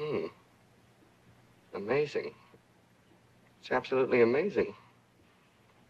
Hmm. 0.00 0.26
Amazing. 1.74 2.32
It's 3.60 3.70
absolutely 3.70 4.22
amazing. 4.22 4.74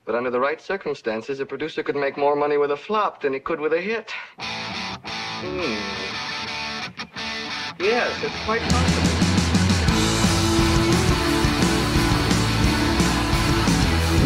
But 0.04 0.17
under 0.17 0.30
the 0.30 0.40
right 0.40 0.61
circumstances, 0.61 1.38
a 1.38 1.46
producer 1.46 1.85
could 1.85 1.95
make 1.95 2.17
more 2.17 2.35
money 2.35 2.57
with 2.57 2.73
a 2.73 2.77
flop 2.77 3.23
than 3.23 3.35
he 3.35 3.38
could 3.38 3.61
with 3.61 3.73
a 3.73 3.81
hit. 3.81 4.11
Hmm. 4.41 5.77
Yes, 7.79 8.11
it's 8.25 8.45
quite 8.45 8.62
possible. 8.62 9.07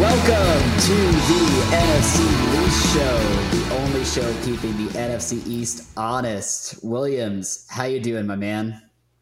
Welcome 0.00 0.62
to 0.80 0.96
the 1.28 1.44
NFC 1.76 2.20
East 2.64 2.94
Show, 2.94 3.18
the 3.50 3.74
only 3.82 4.04
show 4.04 4.34
keeping 4.44 4.86
the 4.86 4.92
NFC 4.98 5.46
East 5.46 5.90
honest. 5.98 6.82
Williams, 6.82 7.66
how 7.68 7.84
you 7.84 8.00
doing, 8.00 8.26
my 8.26 8.36
man? 8.36 8.80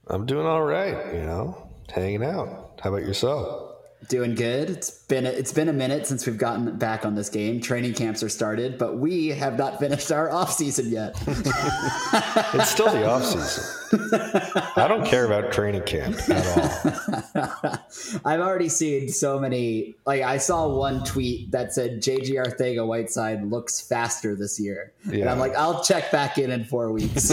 I'm 0.09 0.26
doing 0.26 0.46
all 0.46 0.63
right, 0.63 1.14
you 1.14 1.22
know, 1.22 1.71
hanging 1.89 2.25
out. 2.25 2.81
How 2.82 2.90
about 2.90 3.07
yourself? 3.07 3.68
Doing 4.09 4.35
good. 4.35 4.68
It's 4.68 4.90
been 5.04 5.26
a, 5.26 5.29
it's 5.29 5.53
been 5.53 5.68
a 5.68 5.72
minute 5.72 6.09
since 6.09 6.26
we've 6.26 6.36
gotten 6.36 6.76
back 6.76 7.07
on 7.07 7.14
this 7.14 7.29
game. 7.29 7.61
Training 7.61 7.95
camps 7.95 8.21
are 8.25 8.29
started, 8.29 8.76
but 8.76 8.99
we 8.99 9.29
have 9.29 9.57
not 9.57 9.79
finished 9.81 10.11
our 10.11 10.29
off 10.29 10.53
season 10.53 10.90
yet. 10.90 11.14
it's 11.29 12.68
still 12.68 12.90
the 12.90 13.09
off 13.09 13.25
season. 13.25 13.79
I 14.76 14.86
don't 14.89 15.07
care 15.07 15.25
about 15.25 15.53
training 15.53 15.82
camp 15.82 16.18
at 16.29 17.34
all. 17.34 17.79
I've 18.25 18.40
already 18.40 18.68
seen 18.68 19.09
so 19.09 19.39
many. 19.39 19.95
Like 20.04 20.23
I 20.23 20.39
saw 20.39 20.67
one 20.67 21.04
tweet 21.04 21.53
that 21.53 21.73
said 21.73 22.03
JJ 22.03 22.31
Arcega 22.45 22.84
Whiteside 22.84 23.45
looks 23.45 23.81
faster 23.81 24.34
this 24.34 24.59
year, 24.59 24.93
yeah. 25.07 25.21
and 25.21 25.31
I'm 25.31 25.39
like, 25.39 25.54
I'll 25.54 25.84
check 25.84 26.11
back 26.11 26.39
in 26.39 26.50
in 26.50 26.64
four 26.64 26.90
weeks. 26.90 27.32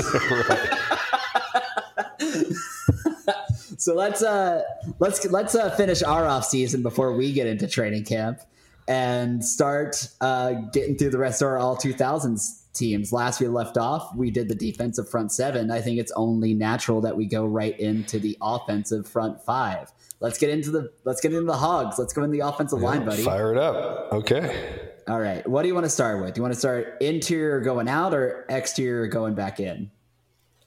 So 3.80 3.96
let's 3.96 4.22
uh 4.22 4.62
let's 5.00 5.26
let's 5.32 5.56
uh, 5.56 5.70
finish 5.72 6.04
our 6.04 6.28
off 6.28 6.46
season 6.46 6.84
before 6.84 7.16
we 7.16 7.32
get 7.32 7.48
into 7.48 7.68
training 7.68 8.04
camp 8.04 8.42
and 8.90 9.46
start 9.46 10.10
uh, 10.20 10.52
getting 10.74 10.98
through 10.98 11.12
the 11.12 11.18
rest 11.18 11.44
of 11.44 11.48
our 11.48 11.60
all 11.60 11.78
2000s 11.78 12.64
teams. 12.74 13.14
Last 13.14 13.40
we 13.40 13.48
left 13.48 13.78
off, 13.78 14.14
we 14.16 14.32
did 14.32 14.50
the 14.50 14.56
defensive 14.56 15.08
front 15.08 15.32
seven. 15.32 15.72
I 15.72 15.80
think 15.80 16.00
it's 16.00 16.12
only 16.14 16.54
natural 16.54 17.00
that 17.02 17.16
we 17.16 17.26
go 17.26 17.46
right 17.46 17.80
into 17.80 18.20
the 18.20 18.38
offensive 18.42 19.08
front 19.08 19.42
five. 19.44 19.92
Let's 20.20 20.38
get 20.38 20.50
into 20.50 20.72
the 20.72 20.92
let's 21.06 21.22
get 21.22 21.32
into 21.32 21.46
the 21.46 21.58
hogs. 21.58 21.98
Let's 21.98 22.12
go 22.12 22.24
in 22.24 22.32
the 22.32 22.42
offensive 22.42 22.82
yeah, 22.82 22.88
line, 22.88 23.06
buddy. 23.06 23.24
Fire 23.24 23.54
it 23.54 23.58
up. 23.58 24.12
Okay. 24.12 24.90
All 25.08 25.20
right. 25.20 25.48
What 25.48 25.62
do 25.62 25.70
you 25.70 25.74
want 25.74 25.86
to 25.86 25.90
start 25.90 26.22
with? 26.22 26.34
Do 26.34 26.40
you 26.40 26.44
want 26.44 26.54
to 26.54 26.60
start 26.60 26.98
interior 27.00 27.62
going 27.62 27.88
out 27.88 28.14
or 28.14 28.46
exterior 28.50 29.08
going 29.08 29.36
back 29.36 29.60
in? 29.60 29.90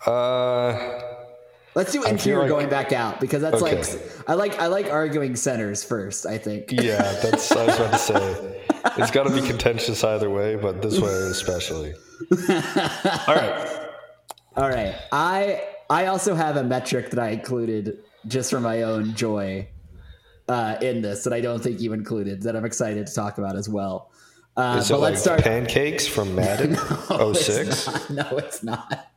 Uh 0.06 1.11
Let's 1.74 1.92
do 1.92 2.04
interior 2.04 2.40
like, 2.40 2.48
going 2.48 2.68
back 2.68 2.92
out 2.92 3.18
because 3.18 3.40
that's 3.40 3.62
okay. 3.62 3.76
like 3.76 4.28
I 4.28 4.34
like 4.34 4.58
I 4.58 4.66
like 4.66 4.90
arguing 4.90 5.36
centers 5.36 5.82
first. 5.82 6.26
I 6.26 6.36
think. 6.38 6.70
Yeah, 6.70 7.00
that's 7.22 7.50
I 7.50 7.66
was 7.66 7.76
about 7.76 7.92
to 7.92 7.98
say. 7.98 8.58
It's 8.96 9.12
got 9.12 9.28
to 9.28 9.32
be 9.32 9.46
contentious 9.46 10.02
either 10.02 10.28
way, 10.28 10.56
but 10.56 10.82
this 10.82 10.98
way 10.98 11.08
especially. 11.08 11.94
All 12.32 13.34
right. 13.34 13.88
All 14.56 14.68
right. 14.68 14.96
I 15.12 15.62
I 15.88 16.06
also 16.06 16.34
have 16.34 16.56
a 16.56 16.64
metric 16.64 17.10
that 17.10 17.18
I 17.18 17.28
included 17.28 17.98
just 18.26 18.50
for 18.50 18.60
my 18.60 18.82
own 18.82 19.14
joy 19.14 19.68
uh, 20.48 20.76
in 20.82 21.00
this 21.00 21.24
that 21.24 21.32
I 21.32 21.40
don't 21.40 21.62
think 21.62 21.80
you 21.80 21.92
included 21.92 22.42
that 22.42 22.56
I'm 22.56 22.64
excited 22.64 23.06
to 23.06 23.14
talk 23.14 23.38
about 23.38 23.56
as 23.56 23.68
well. 23.68 24.10
Uh, 24.56 24.76
Is 24.78 24.90
it 24.90 24.96
like 24.96 25.16
start... 25.16 25.42
pancakes 25.42 26.06
from 26.06 26.34
Madden 26.34 26.72
no, 27.10 27.32
06? 27.32 27.88
It's 27.88 28.10
no, 28.10 28.28
it's 28.32 28.62
not. 28.62 29.10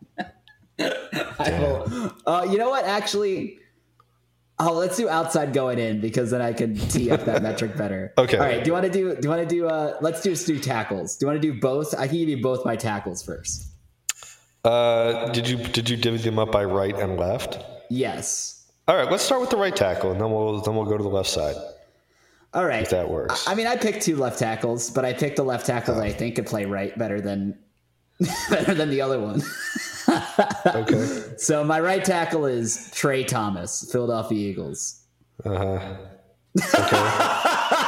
Uh, 2.28 2.48
you 2.50 2.58
know 2.58 2.70
what? 2.70 2.86
Actually, 2.86 3.60
oh, 4.60 4.74
let's 4.74 4.98
do 4.98 5.08
outside 5.08 5.54
going 5.54 5.78
in 5.78 6.02
because 6.02 6.32
then 6.32 6.42
I 6.42 6.54
can 6.54 6.76
tee 6.76 7.12
up 7.12 7.26
that 7.26 7.44
metric 7.44 7.78
better. 7.78 8.14
Okay. 8.18 8.38
All 8.38 8.44
right. 8.44 8.64
Do 8.64 8.68
you 8.68 8.74
want 8.74 8.86
to 8.86 8.92
do? 8.92 9.14
Do 9.16 9.20
you 9.24 9.30
want 9.30 9.48
to 9.48 9.56
do? 9.56 9.68
Uh, 9.68 9.98
let's 10.02 10.22
do 10.22 10.36
do 10.36 10.60
tackles. 10.60 11.18
Do 11.18 11.26
you 11.26 11.28
want 11.28 11.42
to 11.42 11.52
do 11.52 11.60
both? 11.60 11.94
I 11.94 12.08
can 12.08 12.18
give 12.18 12.30
you 12.30 12.42
both 12.42 12.66
my 12.66 12.76
tackles 12.76 13.22
first. 13.24 13.68
Uh, 14.64 15.32
did 15.32 15.48
you 15.48 15.58
did 15.58 15.90
you 15.90 15.98
divvy 15.98 16.18
them 16.18 16.40
up 16.40 16.52
by 16.52 16.64
right 16.66 16.98
and 16.98 17.18
left? 17.18 17.60
Yes. 17.90 18.66
All 18.88 18.96
right. 18.96 19.10
Let's 19.12 19.24
start 19.24 19.42
with 19.42 19.50
the 19.52 19.58
right 19.58 19.76
tackle, 19.76 20.12
and 20.12 20.20
then 20.20 20.32
we'll 20.32 20.62
then 20.62 20.76
we'll 20.76 20.86
go 20.86 20.98
to 20.98 21.04
the 21.04 21.10
left 21.10 21.30
side. 21.30 21.56
All 22.54 22.66
right. 22.66 22.82
If 22.82 22.90
that 22.90 23.10
works. 23.10 23.48
I 23.48 23.54
mean, 23.54 23.68
I 23.68 23.76
picked 23.76 24.02
two 24.04 24.16
left 24.16 24.40
tackles, 24.40 24.90
but 24.90 25.06
I 25.06 25.14
picked 25.14 25.36
the 25.36 25.44
left 25.44 25.66
tackle 25.68 25.96
that 25.96 26.04
I 26.04 26.12
think 26.12 26.36
could 26.36 26.48
play 26.48 26.66
right 26.66 26.98
better 26.98 27.22
than 27.22 27.60
better 28.50 28.74
than 28.74 28.90
the 28.90 29.02
other 29.02 29.20
one. 29.20 29.42
okay. 30.66 31.22
So 31.38 31.64
my 31.64 31.80
right 31.80 32.04
tackle 32.04 32.46
is 32.46 32.90
Tra 32.94 33.24
Thomas, 33.24 33.90
Philadelphia 33.92 34.52
Eagles. 34.52 35.04
Uh 35.44 35.58
huh. 35.58 35.98
Okay. 36.74 36.98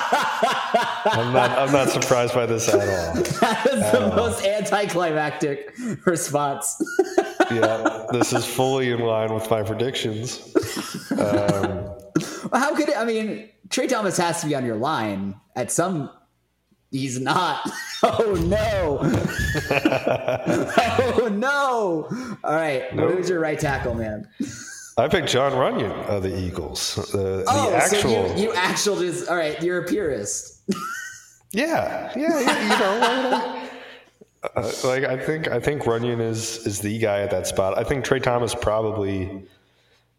I'm 1.10 1.32
not. 1.34 1.58
I'm 1.58 1.72
not 1.72 1.90
surprised 1.90 2.34
by 2.34 2.46
this 2.46 2.68
at 2.68 2.76
all. 2.76 3.14
That 3.40 3.68
is 3.72 3.82
at 3.82 3.92
the 3.94 4.10
all. 4.12 4.16
most 4.16 4.44
anticlimactic 4.46 5.74
response. 6.06 6.76
yeah, 7.50 8.06
this 8.12 8.34
is 8.34 8.46
fully 8.46 8.92
in 8.92 9.00
line 9.00 9.34
with 9.34 9.50
my 9.50 9.64
predictions. 9.64 10.42
Um, 11.12 11.96
How 12.54 12.76
could 12.76 12.90
it? 12.90 12.98
I 12.98 13.06
mean, 13.06 13.50
Tra 13.70 13.88
Thomas 13.88 14.18
has 14.18 14.42
to 14.42 14.48
be 14.48 14.56
on 14.56 14.66
your 14.66 14.76
line 14.76 15.36
at 15.56 15.72
some 15.72 16.10
He's 16.92 17.20
not. 17.20 17.70
Oh 18.04 18.36
no. 18.36 19.00
oh 19.72 21.30
no. 21.34 22.08
All 22.44 22.56
right. 22.56 22.94
Nope. 22.96 23.12
Who's 23.16 23.28
your 23.28 23.40
right 23.40 23.60
tackle, 23.60 23.96
man? 23.96 24.28
I 25.00 25.08
picked 25.08 25.30
Jon 25.30 25.54
Runyan 25.54 26.06
of 26.06 26.22
the 26.22 26.40
Eagles. 26.40 26.94
The, 27.12 27.44
oh, 27.48 27.72
the 27.72 27.76
actual. 27.76 28.00
So 28.30 28.36
you, 28.36 28.44
you 28.44 28.54
actual 28.54 29.00
just 29.00 29.28
all 29.30 29.36
right. 29.36 29.60
You're 29.64 29.84
a 29.84 29.88
purist. 29.88 30.62
yeah, 31.54 32.14
yeah, 32.16 32.40
yeah. 32.40 32.62
You 32.62 32.80
know, 32.80 33.68
uh, 34.56 34.72
like 34.84 35.04
I 35.04 35.18
think 35.18 35.48
I 35.48 35.60
think 35.60 35.82
Runyan 35.84 36.22
is 36.22 36.68
is 36.68 36.80
the 36.80 37.00
guy 37.00 37.22
at 37.22 37.32
that 37.32 37.48
spot. 37.48 37.80
I 37.80 37.84
think 37.84 38.06
Tra 38.06 38.20
Thomas 38.20 38.54
probably 38.54 39.44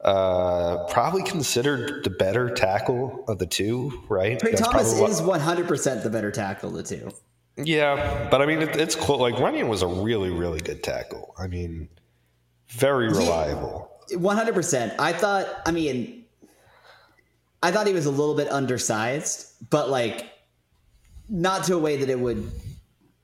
uh, 0.00 0.84
probably 0.91 1.22
considered 1.22 2.04
the 2.04 2.10
better 2.10 2.50
tackle 2.50 3.25
of 3.28 3.38
the 3.38 3.47
two, 3.47 3.92
right? 4.09 4.38
Tra 4.38 4.50
That's 4.50 4.62
Thomas 4.62 4.92
is 4.92 5.22
one 5.22 5.41
hundred 5.41 5.69
percent 5.69 6.03
the 6.03 6.10
better 6.10 6.31
tackle 6.31 6.70
of 6.70 6.76
the 6.76 6.82
two. 6.82 7.10
Yeah, 7.56 8.28
but 8.31 8.41
I 8.41 8.47
mean, 8.47 8.62
it, 8.62 8.76
it's 8.76 8.94
cool. 8.94 9.19
Like 9.19 9.34
Runyan 9.34 9.69
was 9.69 9.82
a 9.82 9.88
really, 9.88 10.31
really 10.31 10.60
good 10.60 10.84
tackle. 10.84 11.34
I 11.36 11.48
mean, 11.48 11.88
very 12.69 13.09
reliable. 13.09 13.91
One 14.14 14.36
hundred 14.36 14.54
percent. 14.54 14.94
I 15.00 15.12
thought. 15.12 15.48
I 15.66 15.72
mean, 15.72 16.25
I 17.60 17.72
thought 17.72 17.88
he 17.88 17.92
was 17.92 18.06
a 18.06 18.10
little 18.10 18.36
bit 18.36 18.48
undersized, 18.53 19.53
but 19.70 19.91
like, 19.91 20.30
not 21.28 21.65
to 21.65 21.75
a 21.75 21.78
way 21.78 21.97
that 21.97 22.09
it 22.09 22.20
would 22.20 22.48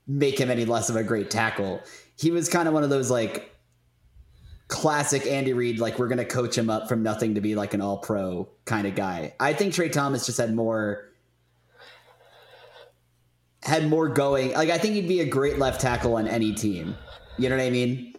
make 0.07 0.37
him 0.37 0.51
any 0.51 0.65
less 0.65 0.89
of 0.89 0.97
a 0.97 1.03
great 1.03 1.31
tackle. 1.31 1.81
He 2.17 2.31
was 2.31 2.49
kind 2.49 2.67
of 2.67 2.73
one 2.73 2.83
of 2.83 2.89
those 2.89 3.09
like 3.09 3.54
classic 4.67 5.27
Andy 5.27 5.53
Reid, 5.53 5.79
like 5.79 5.99
we're 5.99 6.07
going 6.07 6.17
to 6.17 6.25
coach 6.25 6.57
him 6.57 6.69
up 6.69 6.87
from 6.87 7.03
nothing 7.03 7.35
to 7.35 7.41
be 7.41 7.55
like 7.55 7.73
an 7.73 7.81
all 7.81 7.97
pro 7.97 8.47
kind 8.65 8.87
of 8.87 8.95
guy. 8.95 9.33
I 9.39 9.53
think 9.53 9.73
Tra 9.73 9.89
Thomas 9.89 10.25
just 10.25 10.37
had 10.37 10.55
more 10.55 11.09
had 13.63 13.87
more 13.87 14.09
going. 14.09 14.53
Like 14.53 14.69
I 14.69 14.77
think 14.77 14.95
he'd 14.95 15.07
be 15.07 15.21
a 15.21 15.25
great 15.25 15.59
left 15.59 15.81
tackle 15.81 16.15
on 16.15 16.27
any 16.27 16.53
team. 16.53 16.95
You 17.37 17.49
know 17.49 17.57
what 17.57 17.63
I 17.63 17.69
mean? 17.69 18.15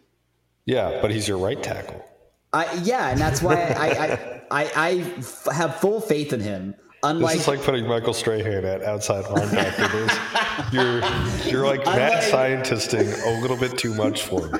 Yeah, 0.67 1.01
but 1.01 1.11
he's 1.11 1.27
your 1.27 1.39
right 1.39 1.63
tackle. 1.63 2.05
I 2.53 2.73
yeah, 2.85 3.11
and 3.11 3.21
that's 3.21 3.43
why 3.43 3.55
I 3.55 3.89
I, 3.89 4.43
I, 4.51 4.71
I 4.77 5.53
have 5.53 5.77
full 5.77 6.01
faith 6.01 6.33
in 6.33 6.41
him. 6.41 6.75
Unlike, 7.03 7.35
this 7.35 7.43
is 7.43 7.49
like 7.49 7.63
putting 7.63 7.87
Michael 7.87 8.15
Strahan 8.15 8.65
at 8.65 8.83
outside 8.83 9.25
linebacker. 9.25 10.73
you're 10.73 11.51
you're 11.51 11.67
like 11.67 11.81
Unlike, 11.81 11.97
mad 11.97 12.23
scientisting 12.25 13.27
a 13.27 13.41
little 13.41 13.57
bit 13.57 13.79
too 13.79 13.95
much 13.95 14.23
for 14.23 14.49
me. 14.49 14.59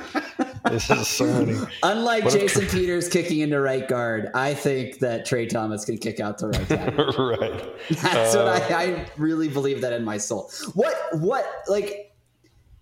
This 0.69 0.89
is. 0.89 1.21
Unlike 1.83 2.25
what 2.25 2.33
Jason 2.33 2.63
tra- 2.63 2.71
Peters 2.71 3.09
kicking 3.09 3.39
into 3.39 3.59
right 3.59 3.87
guard, 3.87 4.29
I 4.33 4.53
think 4.53 4.99
that 4.99 5.25
Tra 5.25 5.45
Thomas 5.47 5.85
can 5.85 5.97
kick 5.97 6.19
out 6.19 6.37
to 6.39 6.47
right 6.47 6.67
tackle. 6.69 7.29
right. 7.29 7.89
That's 7.89 8.35
uh, 8.35 8.43
what 8.43 8.71
I, 8.71 8.83
I 8.83 9.05
really 9.17 9.47
believe 9.47 9.81
that 9.81 9.93
in 9.93 10.03
my 10.03 10.17
soul. 10.17 10.51
What 10.73 10.95
what 11.13 11.45
like 11.67 12.13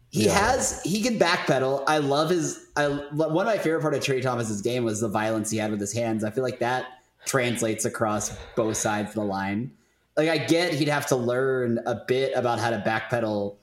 he 0.10 0.26
yeah. 0.26 0.32
has 0.32 0.82
he 0.84 1.02
can 1.02 1.20
backpedal. 1.20 1.84
I 1.88 1.98
love 1.98 2.30
his. 2.30 2.68
I 2.78 2.88
one 2.88 3.30
of 3.30 3.54
my 3.54 3.58
favorite 3.58 3.82
part 3.82 3.94
of 3.94 4.04
Tra 4.04 4.22
Thomas's 4.22 4.62
game 4.62 4.84
was 4.84 5.02
the 5.02 5.10
violence 5.10 5.50
he 5.52 5.58
had 5.58 5.72
with 5.72 5.80
his 5.82 5.94
hands. 5.94 6.24
I 6.24 6.32
feel 6.32 6.44
like 6.44 6.60
that 6.60 6.86
translates 7.26 7.86
across 7.86 8.38
both 8.56 8.78
sides 8.78 9.10
of 9.10 9.16
the 9.16 9.24
line. 9.24 9.72
Like 10.16 10.30
I 10.30 10.38
get 10.38 10.74
he'd 10.74 10.88
have 10.88 11.06
to 11.08 11.16
learn 11.16 11.80
a 11.86 11.96
bit 12.08 12.32
about 12.36 12.60
how 12.60 12.70
to 12.70 12.78
backpedal, 12.78 13.58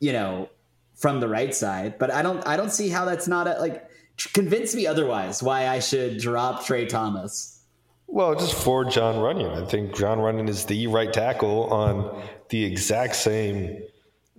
you 0.00 0.12
know, 0.12 0.48
from 0.94 1.20
the 1.20 1.28
right 1.28 1.54
side. 1.54 1.98
But 1.98 2.10
I 2.10 2.22
don't 2.22 2.46
I 2.46 2.56
don't 2.56 2.70
see 2.70 2.88
how 2.88 3.04
that's 3.04 3.28
not 3.28 3.46
a, 3.46 3.58
like 3.60 3.88
convince 4.32 4.74
me 4.74 4.86
otherwise 4.86 5.42
why 5.42 5.68
I 5.68 5.80
should 5.80 6.18
drop 6.18 6.64
Tra 6.64 6.86
Thomas. 6.86 7.62
Well, 8.06 8.34
just 8.34 8.54
for 8.54 8.84
Jon 8.84 9.16
Runyan. 9.16 9.62
I 9.62 9.66
think 9.66 9.96
Jon 9.96 10.18
Runyan 10.18 10.48
is 10.48 10.66
the 10.66 10.86
right 10.86 11.12
tackle 11.12 11.64
on 11.72 12.22
the 12.48 12.64
exact 12.64 13.16
same 13.16 13.82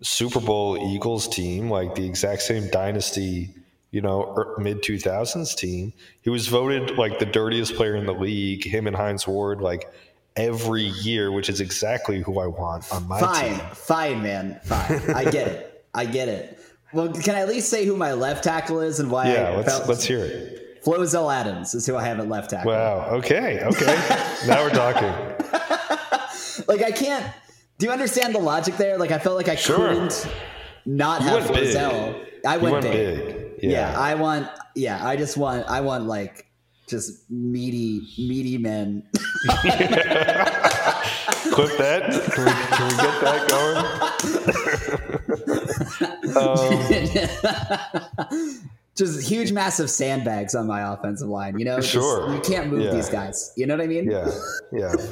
Super 0.02 0.40
Bowl 0.40 0.78
Eagles 0.78 1.28
team, 1.28 1.70
like 1.70 1.96
the 1.96 2.06
exact 2.06 2.44
same 2.44 2.70
dynasty, 2.70 3.50
you 3.92 4.02
know, 4.02 4.34
er, 4.38 4.56
mid 4.60 4.82
2000s 4.82 5.58
team. 5.58 5.94
He 6.22 6.30
was 6.30 6.48
voted 6.48 6.98
like 6.98 7.20
the 7.20 7.26
dirtiest 7.26 7.76
player 7.76 7.96
in 7.96 8.06
the 8.06 8.14
league, 8.14 8.64
him 8.64 8.88
and 8.88 8.96
Hines 8.96 9.28
Ward, 9.28 9.62
like 9.62 9.92
every 10.36 10.84
year, 10.84 11.32
which 11.32 11.50
is 11.50 11.60
exactly 11.60 12.22
who 12.22 12.40
I 12.40 12.48
want 12.48 12.92
on 12.94 13.08
my 13.08 13.20
fine, 13.20 13.50
team. 13.50 13.60
Fine, 13.60 13.76
fine, 13.76 14.24
man. 14.24 14.60
Fine. 14.64 15.16
I 15.16 15.24
get 15.24 15.48
it. 15.48 15.75
I 15.96 16.06
get 16.06 16.28
it. 16.28 16.60
Well, 16.94 17.12
can 17.12 17.34
I 17.36 17.40
at 17.40 17.48
least 17.48 17.70
say 17.70 17.86
who 17.86 17.96
my 17.98 18.14
left 18.14 18.44
tackle 18.44 18.82
is 18.82 19.00
and 19.00 19.10
why? 19.10 19.34
Yeah, 19.34 19.50
I 19.50 19.56
let's 19.58 19.70
felt 19.70 19.88
let's 19.90 20.04
hear 20.04 20.24
it. 20.24 20.84
Flozell 20.86 21.34
Adams 21.34 21.74
is 21.74 21.86
who 21.88 21.96
I 21.96 22.04
have 22.04 22.20
at 22.20 22.30
left 22.30 22.52
tackle. 22.52 22.72
Wow. 22.72 23.08
Okay. 23.14 23.60
Okay. 23.64 23.86
now 24.48 24.64
we're 24.64 24.70
talking. 24.70 25.12
Like 26.68 26.82
I 26.82 26.92
can't. 26.92 27.26
Do 27.80 27.86
you 27.86 27.92
understand 27.92 28.34
the 28.34 28.40
logic 28.40 28.78
there? 28.78 28.98
Like 28.98 29.12
I 29.12 29.20
felt 29.20 29.36
like 29.36 29.50
I 29.50 29.56
Sure. 29.56 29.90
couldn't 29.90 30.28
not 30.86 31.22
You 31.22 31.28
have 31.28 31.48
big. 31.52 31.76
Flozell. 31.76 32.26
I 32.48 32.58
went, 32.58 32.74
went 32.74 32.84
big. 32.86 33.26
big. 33.26 33.64
Yeah. 33.64 33.92
Yeah. 33.92 34.00
I 34.00 34.16
want. 34.16 34.48
Yeah, 34.76 35.06
I 35.06 35.16
just 35.18 35.36
want. 35.38 35.68
I 35.68 35.82
want 35.82 36.06
like 36.06 36.46
just 36.88 37.30
meaty, 37.30 38.02
meaty 38.18 38.58
men. 38.58 39.04
Clip 41.52 41.78
that. 41.78 42.04
Can 42.34 42.46
we, 42.46 42.52
can 42.76 42.88
we 42.88 42.96
get 42.98 43.22
that 43.22 43.48
going? 43.50 43.76
Um, 46.36 48.62
just 48.96 49.28
huge, 49.30 49.52
massive 49.52 49.90
sandbags 49.90 50.56
on 50.56 50.68
my 50.68 50.94
offensive 50.94 51.28
line. 51.28 51.60
You 51.60 51.66
know, 51.66 51.76
Just- 51.78 51.90
Sure. 51.92 52.34
you 52.34 52.40
can't 52.42 52.70
move 52.72 52.82
Yeah. 52.82 52.92
these 52.92 53.10
guys. 53.10 53.52
You 53.56 53.66
know 53.68 53.76
what 53.76 53.84
I 53.84 53.88
mean? 53.88 54.10
yeah. 54.10 54.30
Yeah. 54.72 54.94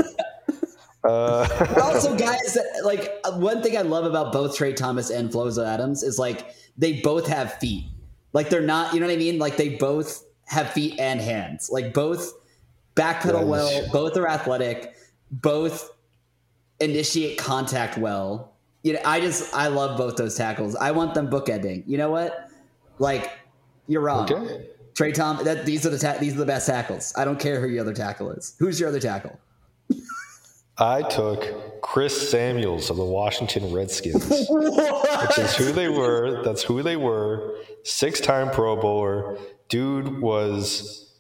Uh, 1.05 1.45
also 1.83 2.15
guys 2.17 2.53
that 2.53 2.81
like 2.85 3.11
one 3.35 3.61
thing 3.61 3.77
I 3.77 3.81
love 3.81 4.05
about 4.05 4.31
both 4.31 4.55
Tra 4.55 4.71
Thomas 4.71 5.09
and 5.09 5.29
Flozell 5.29 5.67
Adams 5.67 6.01
is 6.01 6.17
like 6.17 6.55
they 6.77 7.01
both 7.01 7.27
have 7.27 7.55
feet. 7.59 7.83
Like 8.31 8.47
they're 8.49 8.61
not, 8.61 8.93
you 8.93 9.01
know 9.01 9.07
what 9.07 9.13
I 9.13 9.17
mean? 9.17 9.37
Like 9.37 9.57
they 9.57 9.75
both 9.75 10.23
have 10.45 10.71
feet 10.71 10.97
and 11.01 11.19
hands. 11.19 11.69
Like 11.69 11.93
both 11.93 12.31
backpedal 12.95 13.45
well, 13.45 13.85
both 13.91 14.15
are 14.15 14.29
athletic, 14.29 14.95
both 15.41 15.91
initiate 16.80 17.38
contact 17.38 17.97
well. 17.97 18.53
You 18.83 18.94
know, 18.94 19.00
I 19.06 19.19
just 19.19 19.53
I 19.53 19.68
love 19.68 19.97
both 19.97 20.15
those 20.15 20.35
tackles. 20.35 20.75
I 20.75 20.91
want 20.91 21.13
them 21.13 21.30
bookending. 21.30 21.83
You 21.88 21.97
know 21.97 22.12
what? 22.12 22.50
Like 23.00 23.31
you're 23.88 24.01
wrong. 24.01 24.31
okay. 24.31 24.68
Tra 24.94 25.12
Tom, 25.12 25.44
that 25.45 25.65
these 25.65 25.85
are 25.85 25.89
the 25.89 25.97
ta- 25.97 26.18
these 26.19 26.35
are 26.35 26.39
the 26.39 26.45
best 26.45 26.68
tackles. 26.68 27.13
I 27.18 27.25
don't 27.25 27.39
care 27.39 27.59
who 27.59 27.68
your 27.68 27.81
other 27.81 27.94
tackle 27.94 28.31
is. 28.31 28.56
Who's 28.59 28.80
your 28.80 28.89
other 28.89 29.00
tackle? 29.00 29.39
I 30.77 31.01
took 31.03 31.81
Chris 31.81 32.30
Samuels 32.30 32.89
of 32.89 32.97
the 32.97 33.06
Washington 33.06 33.74
Redskins, 33.74 34.27
which 34.50 35.38
is 35.38 35.56
who 35.56 35.71
they 35.71 35.89
were. 35.89 36.44
That's 36.44 36.62
who 36.62 36.83
they 36.83 36.95
were. 36.95 37.56
Six 37.83 38.19
time 38.19 38.51
Pro 38.51 38.75
Bowler. 38.75 39.38
Dude 39.69 40.21
was 40.21 41.12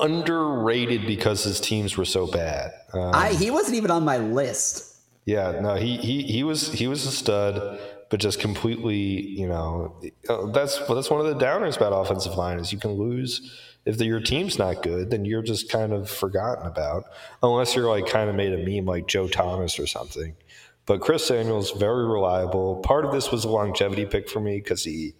underrated 0.00 1.06
because 1.06 1.44
his 1.44 1.60
teams 1.60 1.96
were 1.96 2.04
so 2.04 2.26
bad. 2.26 2.72
Um, 2.92 3.14
I 3.14 3.32
he 3.32 3.50
wasn't 3.50 3.76
even 3.76 3.90
on 3.90 4.04
my 4.04 4.18
list. 4.18 4.96
yeah, 5.24 5.60
no, 5.60 5.74
he, 5.74 5.96
he 5.96 6.22
he 6.22 6.42
was 6.42 6.72
he 6.72 6.86
was 6.86 7.04
a 7.06 7.10
stud, 7.10 7.80
but 8.10 8.20
just 8.20 8.40
completely, 8.40 8.96
you 8.96 9.48
know, 9.48 10.00
uh, 10.28 10.46
that's 10.46 10.78
well, 10.80 10.94
that's 10.94 11.10
one 11.10 11.20
of 11.20 11.26
the 11.26 11.44
downers 11.44 11.76
about 11.76 11.92
offensive 11.92 12.34
line 12.34 12.58
is 12.58 12.72
you 12.72 12.78
can 12.78 12.92
lose 12.92 13.54
if 13.88 13.96
the, 13.96 14.04
your 14.04 14.20
team's 14.20 14.58
not 14.58 14.82
good, 14.82 15.10
then 15.10 15.24
you're 15.24 15.42
just 15.42 15.70
kind 15.70 15.94
of 15.94 16.10
forgotten 16.10 16.66
about, 16.66 17.04
unless 17.42 17.74
you're 17.74 17.88
like 17.88 18.06
kind 18.06 18.28
of 18.28 18.36
made 18.36 18.52
a 18.52 18.58
meme 18.58 18.84
like 18.84 19.06
Joe 19.06 19.28
Thomas 19.28 19.78
or 19.78 19.86
something. 19.86 20.36
But 20.84 21.00
Chris 21.00 21.26
Samuels 21.26 21.70
very 21.70 22.06
reliable. 22.06 22.76
Part 22.76 23.06
of 23.06 23.12
this 23.12 23.32
was 23.32 23.44
a 23.44 23.48
longevity 23.48 24.04
pick 24.04 24.28
for 24.28 24.40
me 24.40 24.58
because 24.58 24.84
he 24.84 25.14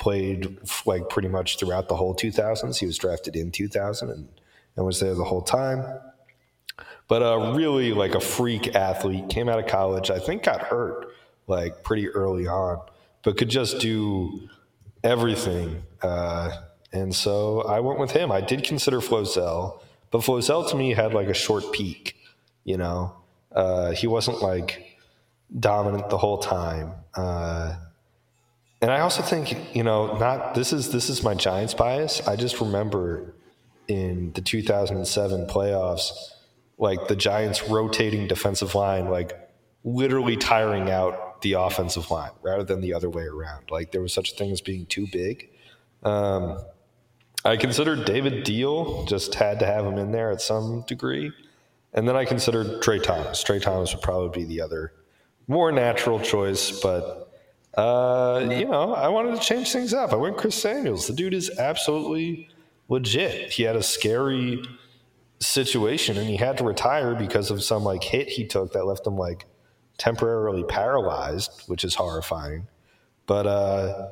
played 0.00 0.58
like 0.86 1.08
pretty 1.08 1.28
much 1.28 1.58
throughout 1.58 1.88
the 1.88 1.94
whole 1.94 2.16
2000s. 2.16 2.78
He 2.78 2.86
was 2.86 2.98
drafted 2.98 3.36
in 3.36 3.52
2000 3.52 4.10
and, 4.10 4.28
and 4.74 4.86
was 4.86 4.98
there 4.98 5.14
the 5.14 5.24
whole 5.24 5.42
time. 5.42 5.84
But 7.06 7.22
uh, 7.22 7.52
really 7.54 7.92
like 7.92 8.14
a 8.14 8.20
freak 8.20 8.74
athlete. 8.74 9.28
Came 9.28 9.48
out 9.48 9.58
of 9.58 9.66
college. 9.66 10.10
I 10.10 10.18
think 10.18 10.44
got 10.44 10.62
hurt 10.62 11.12
like 11.46 11.82
pretty 11.82 12.08
early 12.08 12.46
on, 12.46 12.80
but 13.22 13.36
could 13.36 13.50
just 13.50 13.78
do 13.80 14.48
everything. 15.04 15.82
Uh, 16.02 16.50
and 16.92 17.14
so 17.14 17.62
I 17.62 17.80
went 17.80 17.98
with 17.98 18.12
him. 18.12 18.32
I 18.32 18.40
did 18.40 18.64
consider 18.64 19.00
Flozell, 19.00 19.80
but 20.10 20.22
Flozell 20.22 20.68
to 20.70 20.76
me 20.76 20.94
had 20.94 21.12
like 21.12 21.28
a 21.28 21.34
short 21.34 21.72
peak. 21.72 22.16
You 22.64 22.76
know, 22.76 23.16
uh, 23.52 23.90
he 23.90 24.06
wasn't 24.06 24.40
like 24.42 24.98
dominant 25.58 26.08
the 26.10 26.18
whole 26.18 26.38
time. 26.38 26.92
Uh, 27.14 27.74
and 28.82 28.90
I 28.90 29.00
also 29.00 29.22
think, 29.22 29.74
you 29.74 29.82
know, 29.82 30.16
not 30.18 30.54
this 30.54 30.72
is 30.72 30.90
this 30.90 31.10
is 31.10 31.22
my 31.22 31.34
Giants 31.34 31.74
bias. 31.74 32.26
I 32.26 32.36
just 32.36 32.60
remember 32.60 33.34
in 33.88 34.32
the 34.32 34.40
2007 34.40 35.46
playoffs, 35.46 36.10
like 36.78 37.08
the 37.08 37.16
Giants 37.16 37.68
rotating 37.68 38.26
defensive 38.26 38.74
line, 38.74 39.10
like 39.10 39.32
literally 39.84 40.36
tiring 40.36 40.90
out 40.90 41.42
the 41.42 41.54
offensive 41.54 42.10
line 42.10 42.30
rather 42.42 42.64
than 42.64 42.80
the 42.80 42.94
other 42.94 43.10
way 43.10 43.24
around. 43.24 43.70
Like 43.70 43.92
there 43.92 44.00
was 44.00 44.12
such 44.12 44.32
a 44.32 44.34
thing 44.34 44.50
as 44.50 44.60
being 44.60 44.86
too 44.86 45.06
big. 45.12 45.50
Um, 46.02 46.58
I 47.44 47.56
considered 47.56 48.04
David 48.04 48.44
Diehl, 48.44 49.08
just 49.08 49.34
had 49.34 49.60
to 49.60 49.66
have 49.66 49.84
him 49.84 49.98
in 49.98 50.12
there 50.12 50.30
at 50.30 50.40
some 50.40 50.84
degree. 50.86 51.32
And 51.92 52.06
then 52.06 52.16
I 52.16 52.24
considered 52.24 52.82
Tra 52.82 52.98
Thomas. 52.98 53.42
Tra 53.42 53.58
Thomas 53.58 53.94
would 53.94 54.02
probably 54.02 54.42
be 54.42 54.46
the 54.46 54.60
other 54.62 54.92
more 55.48 55.72
natural 55.72 56.20
choice, 56.20 56.80
but 56.80 57.29
uh, 57.74 58.48
you 58.50 58.66
know, 58.66 58.94
I 58.94 59.08
wanted 59.08 59.36
to 59.36 59.40
change 59.40 59.72
things 59.72 59.94
up. 59.94 60.12
I 60.12 60.16
went 60.16 60.36
Chris 60.36 60.60
Samuels. 60.60 61.06
The 61.06 61.12
dude 61.12 61.34
is 61.34 61.56
absolutely 61.58 62.48
legit. 62.88 63.52
He 63.52 63.62
had 63.62 63.76
a 63.76 63.82
scary 63.82 64.62
situation 65.38 66.18
and 66.18 66.28
he 66.28 66.36
had 66.36 66.58
to 66.58 66.64
retire 66.64 67.14
because 67.14 67.50
of 67.50 67.62
some 67.62 67.82
like 67.82 68.04
hit 68.04 68.28
he 68.28 68.46
took 68.46 68.72
that 68.72 68.84
left 68.84 69.06
him 69.06 69.16
like 69.16 69.46
temporarily 69.98 70.64
paralyzed, 70.64 71.64
which 71.66 71.84
is 71.84 71.94
horrifying. 71.94 72.66
But 73.26 73.46
uh, 73.46 74.08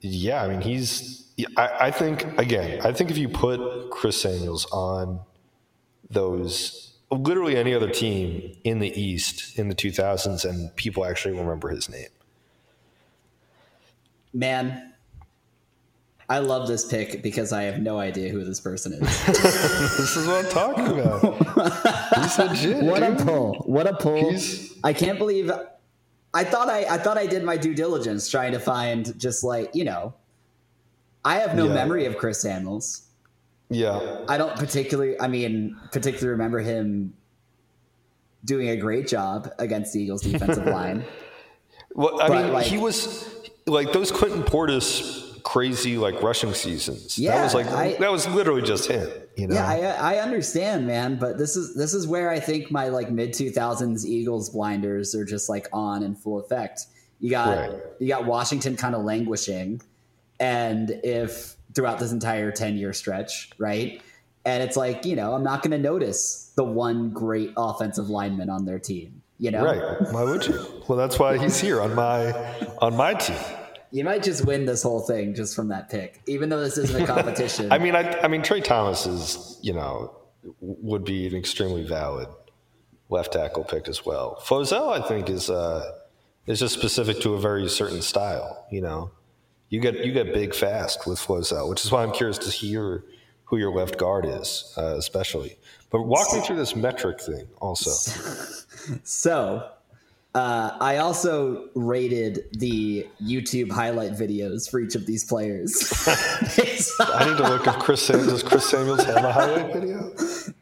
yeah, 0.00 0.42
I 0.42 0.48
mean, 0.48 0.60
he's. 0.60 1.22
I, 1.56 1.86
I 1.86 1.90
think 1.90 2.38
again, 2.38 2.80
I 2.84 2.92
think 2.92 3.10
if 3.10 3.18
you 3.18 3.28
put 3.28 3.90
Chris 3.90 4.20
Samuels 4.20 4.66
on 4.70 5.20
those 6.08 6.94
literally 7.10 7.56
any 7.56 7.74
other 7.74 7.90
team 7.90 8.56
in 8.64 8.78
the 8.78 9.00
East 9.00 9.58
in 9.58 9.68
the 9.68 9.74
2000s, 9.74 10.44
and 10.48 10.74
people 10.76 11.04
actually 11.04 11.38
remember 11.38 11.68
his 11.68 11.88
name. 11.88 12.08
Man, 14.34 14.92
I 16.28 16.38
love 16.40 16.66
this 16.68 16.84
pick 16.86 17.22
because 17.22 17.52
I 17.52 17.62
have 17.62 17.80
no 17.80 17.98
idea 17.98 18.30
who 18.30 18.44
this 18.44 18.60
person 18.60 18.94
is. 18.94 19.00
This 19.26 20.16
is 20.16 20.26
what 20.26 20.44
I'm 20.44 20.50
talking 20.50 20.86
about. 20.98 22.18
He's 22.18 22.38
legit. 22.38 22.82
what 22.82 23.02
a 23.02 23.14
pull! 23.24 23.54
What 23.66 23.86
a 23.86 23.94
pull! 23.94 24.30
He's- 24.30 24.72
I 24.82 24.92
can't 24.92 25.18
believe. 25.18 25.50
I 26.34 26.42
thought 26.44 26.68
I, 26.68 26.84
I 26.84 26.98
thought 26.98 27.16
I 27.16 27.26
did 27.26 27.44
my 27.44 27.56
due 27.56 27.74
diligence 27.74 28.28
trying 28.28 28.52
to 28.52 28.58
find 28.58 29.18
just 29.18 29.44
like 29.44 29.74
you 29.74 29.84
know. 29.84 30.14
I 31.24 31.36
have 31.36 31.54
no 31.56 31.66
Yeah. 31.68 31.74
memory 31.74 32.04
of 32.06 32.18
Chris 32.18 32.42
Samuels. 32.42 33.02
Yeah, 33.70 34.24
I 34.28 34.36
don't 34.36 34.56
particularly. 34.56 35.18
I 35.20 35.28
mean, 35.28 35.76
particularly 35.92 36.28
remember 36.30 36.58
him 36.58 37.14
doing 38.44 38.68
a 38.70 38.76
great 38.76 39.06
job 39.08 39.50
against 39.58 39.92
the 39.94 40.02
Eagles' 40.02 40.22
defensive 40.22 40.66
line. 40.78 41.04
Well, 41.94 42.20
I 42.20 42.28
But, 42.28 42.42
mean, 42.44 42.52
like- 42.52 42.66
he 42.66 42.76
was 42.78 43.33
like 43.66 43.92
those 43.92 44.10
Clinton 44.12 44.42
Portis 44.42 45.42
crazy 45.42 45.98
like 45.98 46.22
rushing 46.22 46.54
seasons. 46.54 47.18
Yeah, 47.18 47.36
that 47.36 47.44
was 47.44 47.54
like 47.54 47.66
I- 47.66 47.96
that 48.00 48.10
was 48.12 48.26
literally 48.28 48.62
just 48.62 48.88
him. 48.90 49.08
You 49.36 49.48
know, 49.48 49.54
Yeah, 49.56 49.96
I, 50.00 50.14
I 50.14 50.18
understand, 50.20 50.86
man, 50.86 51.16
but 51.16 51.38
this 51.38 51.56
is 51.56 51.74
this 51.74 51.92
is 51.92 52.06
where 52.06 52.30
I 52.30 52.40
think 52.40 52.70
my 52.70 52.88
like 52.88 53.10
mid 53.10 53.32
two 53.32 53.50
thousands 53.50 54.06
Eagles 54.06 54.50
blinders 54.50 55.14
are 55.14 55.24
just 55.24 55.48
like 55.48 55.68
on 55.72 56.02
in 56.02 56.14
full 56.14 56.38
effect. 56.38 56.86
You 57.20 57.30
got 57.30 57.48
Right. 57.58 57.82
you 57.98 58.08
got 58.08 58.26
Washington 58.26 58.76
kind 58.76 58.94
of 58.94 59.02
languishing, 59.04 59.80
and 60.40 60.90
if 61.02 61.56
throughout 61.74 61.98
this 61.98 62.12
entire 62.12 62.50
ten 62.52 62.76
year 62.76 62.92
stretch, 62.92 63.50
right? 63.58 64.00
And 64.44 64.62
it's 64.62 64.76
like 64.76 65.04
you 65.04 65.16
know 65.16 65.34
I'm 65.34 65.42
not 65.42 65.62
going 65.62 65.70
to 65.72 65.78
notice 65.78 66.52
the 66.54 66.64
one 66.64 67.10
great 67.10 67.52
offensive 67.56 68.08
lineman 68.10 68.50
on 68.50 68.64
their 68.66 68.78
team. 68.78 69.22
You 69.38 69.50
know, 69.50 69.64
right? 69.64 70.12
Why 70.12 70.22
would 70.22 70.46
you? 70.46 70.82
Well, 70.88 70.96
that's 70.96 71.18
why 71.18 71.38
he's 71.38 71.60
here 71.60 71.80
on 71.80 71.94
my 71.94 72.32
on 72.80 72.96
my 72.96 73.14
team. 73.14 73.36
you 73.90 74.04
might 74.04 74.22
just 74.22 74.44
win 74.44 74.64
this 74.64 74.82
whole 74.82 75.00
thing 75.00 75.34
just 75.34 75.56
from 75.56 75.68
that 75.68 75.90
pick, 75.90 76.20
even 76.26 76.48
though 76.48 76.60
this 76.60 76.78
isn't 76.78 77.02
a 77.02 77.06
competition. 77.06 77.70
I 77.72 77.78
mean, 77.78 77.96
I, 77.96 78.20
I 78.20 78.28
mean, 78.28 78.42
Tra 78.42 78.60
Thomas 78.60 79.06
is, 79.06 79.58
you 79.62 79.72
know, 79.72 80.14
would 80.60 81.04
be 81.04 81.26
an 81.26 81.34
extremely 81.34 81.82
valid 81.84 82.28
left 83.08 83.32
tackle 83.32 83.64
pick 83.64 83.88
as 83.88 84.04
well. 84.06 84.40
Flozell, 84.44 84.92
I 84.92 85.06
think, 85.06 85.28
is 85.28 85.50
uh, 85.50 85.92
is 86.46 86.60
just 86.60 86.74
specific 86.74 87.20
to 87.20 87.34
a 87.34 87.40
very 87.40 87.68
certain 87.68 88.02
style. 88.02 88.66
You 88.70 88.82
know, 88.82 89.10
you 89.68 89.80
get 89.80 90.04
you 90.04 90.12
get 90.12 90.32
big 90.32 90.54
fast 90.54 91.06
with 91.06 91.18
Flozell, 91.18 91.68
which 91.68 91.84
is 91.84 91.90
why 91.90 92.02
I'm 92.02 92.12
curious 92.12 92.38
to 92.38 92.50
hear 92.50 93.04
who 93.54 93.60
your 93.60 93.72
left 93.72 93.96
guard 93.98 94.24
is, 94.26 94.74
uh, 94.76 94.96
especially. 94.98 95.56
But 95.90 96.02
walk 96.02 96.32
me 96.32 96.40
through 96.40 96.56
this 96.56 96.74
metric 96.74 97.20
thing 97.20 97.46
also. 97.60 97.90
So, 99.04 99.70
Uh, 100.34 100.76
I 100.80 100.96
also 100.96 101.68
rated 101.76 102.44
the 102.58 103.06
YouTube 103.22 103.70
highlight 103.70 104.12
videos 104.14 104.68
for 104.68 104.80
each 104.80 104.96
of 104.96 105.06
these 105.06 105.24
players. 105.24 105.70
I 106.08 107.24
need 107.28 107.36
to 107.38 107.48
look 107.48 107.66
if 107.68 107.78
Chris 107.78 108.02
Samuels 108.02 108.28
does 108.32 108.42
Chris 108.42 108.68
Samuels 108.68 109.04
have 109.04 109.24
a 109.24 109.32
highlight 109.32 109.72
video. 109.72 110.10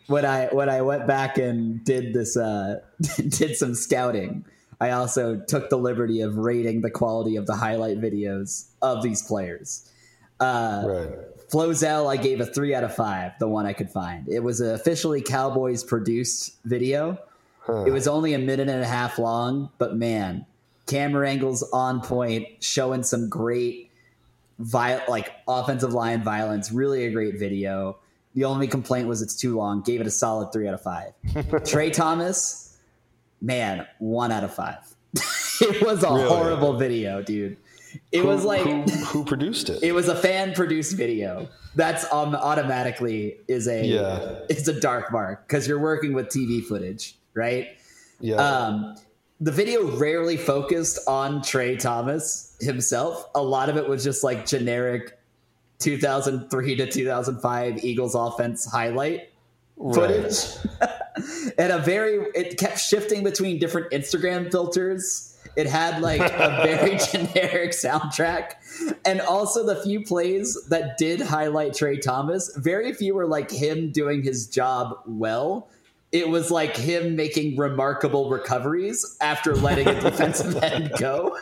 when 0.09 0.27
I 0.27 0.49
when 0.53 0.69
I 0.69 0.83
went 0.83 1.07
back 1.07 1.39
and 1.39 1.83
did 1.85 2.13
this 2.13 2.37
uh, 2.37 2.81
did 3.17 3.57
some 3.57 3.75
scouting, 3.75 4.45
I 4.79 4.91
also 4.91 5.41
took 5.41 5.71
the 5.71 5.79
liberty 5.79 6.21
of 6.21 6.37
rating 6.37 6.83
the 6.83 6.91
quality 6.91 7.37
of 7.37 7.47
the 7.47 7.57
highlight 7.57 7.99
videos 7.99 8.69
of 8.83 9.03
these 9.03 9.23
players. 9.23 9.91
Uh, 10.39 10.83
Right. 10.87 11.19
Flozell, 11.53 12.11
I 12.11 12.17
gave 12.17 12.41
a 12.41 12.47
three 12.47 12.75
out 12.75 12.83
of 12.83 12.95
five, 12.95 13.33
the 13.39 13.47
one 13.49 13.67
I 13.67 13.73
could 13.75 13.91
find. 13.91 14.27
It 14.29 14.43
was 14.43 14.61
an 14.61 14.75
officially 14.75 15.21
Cowboys 15.21 15.85
produced 15.85 16.57
video. 16.65 17.19
It 17.69 17.93
was 17.93 18.09
only 18.09 18.35
a 18.35 18.39
minute 18.39 18.69
and 18.69 18.83
a 18.83 18.87
half 18.87 19.19
long, 19.21 19.71
but 19.79 19.95
man, 19.95 20.47
camera 20.87 21.29
angles 21.29 21.63
on 21.73 22.01
point, 22.01 22.47
showing 22.61 23.03
some 23.05 23.29
great 23.29 23.91
vi- 24.59 25.05
like 25.07 25.31
offensive 25.47 25.93
line 25.93 26.25
violence. 26.25 26.73
Really 26.73 27.05
a 27.07 27.11
great 27.13 27.39
video. 27.39 27.99
The 28.35 28.45
only 28.47 28.67
complaint 28.67 29.07
was 29.07 29.23
it's 29.23 29.37
too 29.37 29.55
long. 29.57 29.83
Gave 29.83 30.01
it 30.01 30.07
a 30.07 30.11
solid 30.11 30.53
three 30.53 30.67
out 30.67 30.75
of 30.75 30.81
five. 30.83 31.13
Tra 31.65 31.91
Thomas, 31.91 32.77
man, 33.41 33.87
one 33.99 34.33
out 34.33 34.43
of 34.43 34.53
five. 34.55 34.79
it 35.61 35.83
was 35.87 36.03
a 36.03 36.09
Really? 36.09 36.29
horrible 36.29 36.79
video, 36.79 37.23
dude. 37.23 37.59
It 38.11 38.21
Who- 38.21 38.27
was 38.29 38.45
like 38.45 38.63
who, 38.63 38.83
who 38.83 39.25
produced 39.25 39.69
it? 39.71 39.83
it 39.83 39.93
was 39.93 40.09
a 40.09 40.17
fan 40.17 40.55
produced 40.55 40.97
video. 40.97 41.49
That's 41.75 42.05
um, 42.13 42.35
automatically 42.35 43.37
is 43.49 43.67
a 43.69 43.85
Yeah. 43.85 44.39
it's 44.51 44.69
a 44.69 44.79
dark 44.79 45.11
mark 45.13 45.47
because 45.49 45.67
you're 45.67 45.79
working 45.81 46.13
with 46.13 46.29
TV 46.29 46.63
footage, 46.65 47.17
right? 47.35 47.69
yeah. 48.21 48.37
Um, 48.37 48.97
the 49.41 49.51
video 49.51 49.97
rarely 49.97 50.37
focused 50.37 51.01
on 51.09 51.43
Tra 51.43 51.77
Thomas 51.77 52.57
himself. 52.61 53.27
A 53.35 53.43
lot 53.43 53.69
of 53.69 53.77
it 53.77 53.89
was 53.89 54.05
just 54.05 54.23
like 54.23 54.47
generic 54.47 55.19
2003 55.81 56.77
to 56.77 56.87
2005 56.91 57.85
Eagles 57.85 58.15
offense 58.15 58.65
highlight 58.71 59.31
footage. 59.93 60.37
and 61.59 61.73
a 61.73 61.79
very 61.79 62.27
it 62.35 62.57
kept 62.59 62.79
shifting 62.79 63.25
between 63.25 63.59
different 63.59 63.91
Instagram 63.91 64.51
filters. 64.51 65.32
It 65.57 65.67
had 65.67 66.01
like 66.01 66.21
a 66.21 66.61
very 66.65 66.99
generic 67.13 67.73
soundtrack. 67.73 68.55
And 69.05 69.21
also 69.21 69.67
the 69.67 69.77
few 69.83 70.03
plays 70.03 70.59
that 70.69 70.97
did 70.97 71.21
highlight 71.21 71.75
Tra 71.75 71.97
Thomas, 71.99 72.55
very 72.57 72.93
few 72.93 73.15
were 73.15 73.27
like 73.27 73.51
him 73.51 73.91
doing 73.91 74.23
his 74.23 74.47
job 74.47 74.99
well. 75.07 75.69
It 76.11 76.29
was 76.29 76.51
like 76.51 76.77
him 76.77 77.17
making 77.17 77.57
remarkable 77.57 78.29
recoveries 78.29 79.17
after 79.21 79.55
letting 79.55 79.89
a 79.89 80.01
defensive 80.01 80.57
end 80.63 80.93
go. 80.99 81.37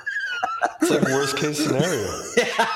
It's 0.81 0.91
like 0.91 1.03
worst 1.03 1.37
case 1.37 1.65
scenario. 1.65 2.09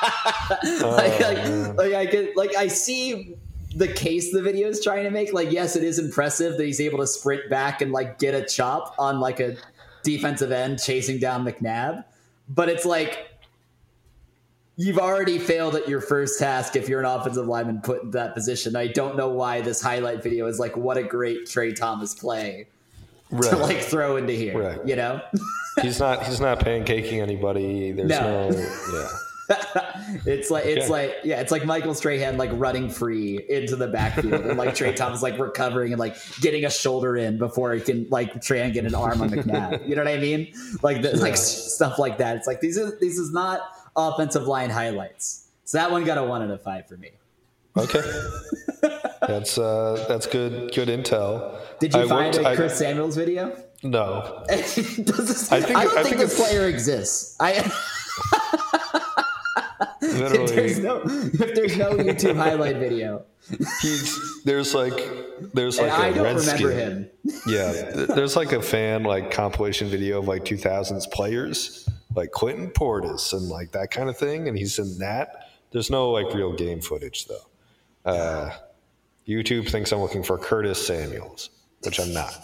Oh, 0.83 0.91
like, 0.91 1.21
like, 1.21 1.79
like 1.79 1.95
I 1.95 2.07
could 2.07 2.37
like 2.37 2.55
I 2.55 2.69
see 2.69 3.35
the 3.75 3.89
case 3.89 4.33
the 4.33 4.43
video 4.43 4.69
is 4.69 4.83
trying 4.83 5.05
to 5.05 5.11
make. 5.11 5.33
Like, 5.33 5.51
yes, 5.51 5.75
it 5.75 5.83
is 5.83 5.99
impressive 5.99 6.57
that 6.59 6.65
he's 6.65 6.81
able 6.81 6.99
to 6.99 7.07
sprint 7.07 7.49
back 7.51 7.81
and 7.81 7.93
like 7.93 8.19
get 8.19 8.35
a 8.35 8.45
chop 8.45 8.95
on 8.99 9.21
like 9.21 9.41
a 9.41 9.57
defensive 10.05 10.53
end 10.53 10.81
chasing 10.81 11.19
down 11.19 11.45
McNabb. 11.45 12.05
But 12.49 12.69
it's 12.69 12.85
like 12.85 13.31
you've 14.77 14.99
already 14.99 15.39
failed 15.39 15.75
at 15.75 15.89
your 15.89 16.01
first 16.01 16.39
task 16.39 16.77
if 16.77 16.89
you're 16.89 17.01
an 17.01 17.07
offensive 17.07 17.47
lineman 17.47 17.81
put 17.81 18.03
in 18.03 18.11
that 18.13 18.35
position. 18.35 18.77
I 18.77 18.87
don't 18.89 19.17
know 19.17 19.29
why 19.31 19.61
this 19.61 19.81
highlight 19.83 20.23
video 20.23 20.47
is 20.47 20.59
like 20.59 20.77
what 20.77 20.97
a 20.97 21.03
great 21.03 21.47
Tra 21.49 21.73
Thomas 21.75 22.15
play 22.15 22.67
Right. 23.31 23.51
to 23.51 23.57
like 23.57 23.79
throw 23.81 24.17
into 24.17 24.33
here. 24.35 24.57
Right. 24.57 24.87
You 24.87 24.95
know? 24.97 25.21
he's 25.83 25.99
not 25.99 26.25
he's 26.27 26.41
not 26.41 26.61
pancaking 26.61 27.21
anybody. 27.21 27.91
There's 27.93 28.09
No. 28.09 28.51
no, 28.51 28.57
yeah. 28.59 29.09
it's 30.27 30.51
like 30.51 30.65
it's 30.65 30.87
Yeah. 30.87 30.93
like 30.93 31.15
yeah, 31.25 31.41
it's 31.41 31.53
like 31.53 31.65
Michael 31.67 31.95
Strahan 31.95 32.37
like 32.39 32.51
running 32.55 32.89
free 32.89 33.45
into 33.49 33.77
the 33.77 33.89
backfield 33.89 34.33
and 34.47 34.57
like 34.59 34.75
Tra 34.75 34.93
Thomas 34.97 35.23
like 35.23 35.39
recovering 35.39 35.93
and 35.93 35.99
like 36.01 36.17
getting 36.41 36.65
a 36.65 36.71
shoulder 36.71 37.17
in 37.17 37.37
before 37.39 37.73
he 37.75 37.81
can 37.81 38.07
like 38.11 38.43
Strahan 38.43 38.73
get 38.73 38.85
an 38.87 38.95
arm 38.95 39.21
on 39.21 39.31
McNabb. 39.31 39.87
You 39.89 39.97
know 39.97 40.05
what 40.05 40.13
I 40.13 40.19
mean? 40.19 40.53
Like 40.83 41.03
the, 41.03 41.17
like 41.19 41.37
stuff 41.37 41.99
like 41.99 42.19
that. 42.19 42.37
It's 42.37 42.47
like 42.47 42.61
these 42.61 42.77
is 42.77 42.99
these 43.01 43.19
is 43.19 43.33
not 43.33 43.61
offensive 43.97 44.45
line 44.47 44.71
highlights. 44.71 45.49
So 45.65 45.79
that 45.79 45.91
one 45.91 46.05
got 46.05 46.19
a 46.19 46.25
one 46.25 46.43
out 46.43 46.51
of 46.51 46.63
five 46.63 46.87
for 46.89 46.97
me. 46.97 47.11
Okay. 47.77 48.01
That's 49.27 49.59
uh 49.59 50.05
that's 50.09 50.27
good 50.27 50.73
good 50.75 50.89
intel. 50.89 51.59
Did 51.81 51.93
you 51.95 52.01
I 52.01 52.09
find 52.09 52.35
worked- 52.35 52.47
a 52.47 52.51
I- 52.51 52.57
Chris 52.57 52.79
Samuels 52.79 53.17
video? 53.17 53.57
No. 53.83 54.45
This, 54.49 55.53
I 55.53 55.57
I, 55.57 55.61
don't 55.61 55.77
I 55.77 55.85
think, 55.87 56.07
think 56.07 56.17
this 56.19 56.37
player 56.41 56.67
exists. 56.69 57.37
I 57.41 57.53
if 60.21 60.51
there's 60.55 60.79
no 60.79 61.03
if 61.05 61.55
there's 61.55 61.77
no 61.77 61.93
YouTube 61.93 62.37
highlight 62.37 62.77
video, 62.77 63.25
he's 63.83 64.43
there's 64.45 64.75
like 64.75 64.95
there's 65.53 65.79
like 65.79 65.93
and 65.93 66.03
I 66.03 66.07
a 66.09 66.15
don't 66.15 66.25
Redskin. 66.25 66.67
remember 66.67 66.81
him. 66.81 67.11
Yeah, 67.47 67.73
there's 68.15 68.37
like 68.37 68.53
a 68.53 68.63
fan 68.63 69.03
like 69.05 69.31
compilation 69.31 69.89
video 69.89 70.19
of 70.19 70.29
like 70.29 70.45
2000s 70.45 71.11
players, 71.11 71.89
like 72.15 72.31
Clinton 72.33 72.71
Portis 72.71 73.33
and 73.33 73.49
like 73.49 73.73
that 73.73 73.91
kind 73.91 74.09
of 74.09 74.17
thing, 74.17 74.49
and 74.49 74.57
he's 74.57 74.79
in 74.79 74.99
that. 74.99 75.49
There's 75.73 75.91
no 75.91 76.11
like 76.11 76.33
real 76.35 76.53
game 76.53 76.81
footage 76.81 77.27
though. 77.27 78.11
Uh, 78.11 78.51
YouTube 79.27 79.69
thinks 79.69 79.93
I'm 79.93 80.01
looking 80.01 80.23
for 80.23 80.37
Curtis 80.39 80.87
Samuels, 80.87 81.51
which 81.83 81.99
I'm 81.99 82.13
not. 82.13 82.35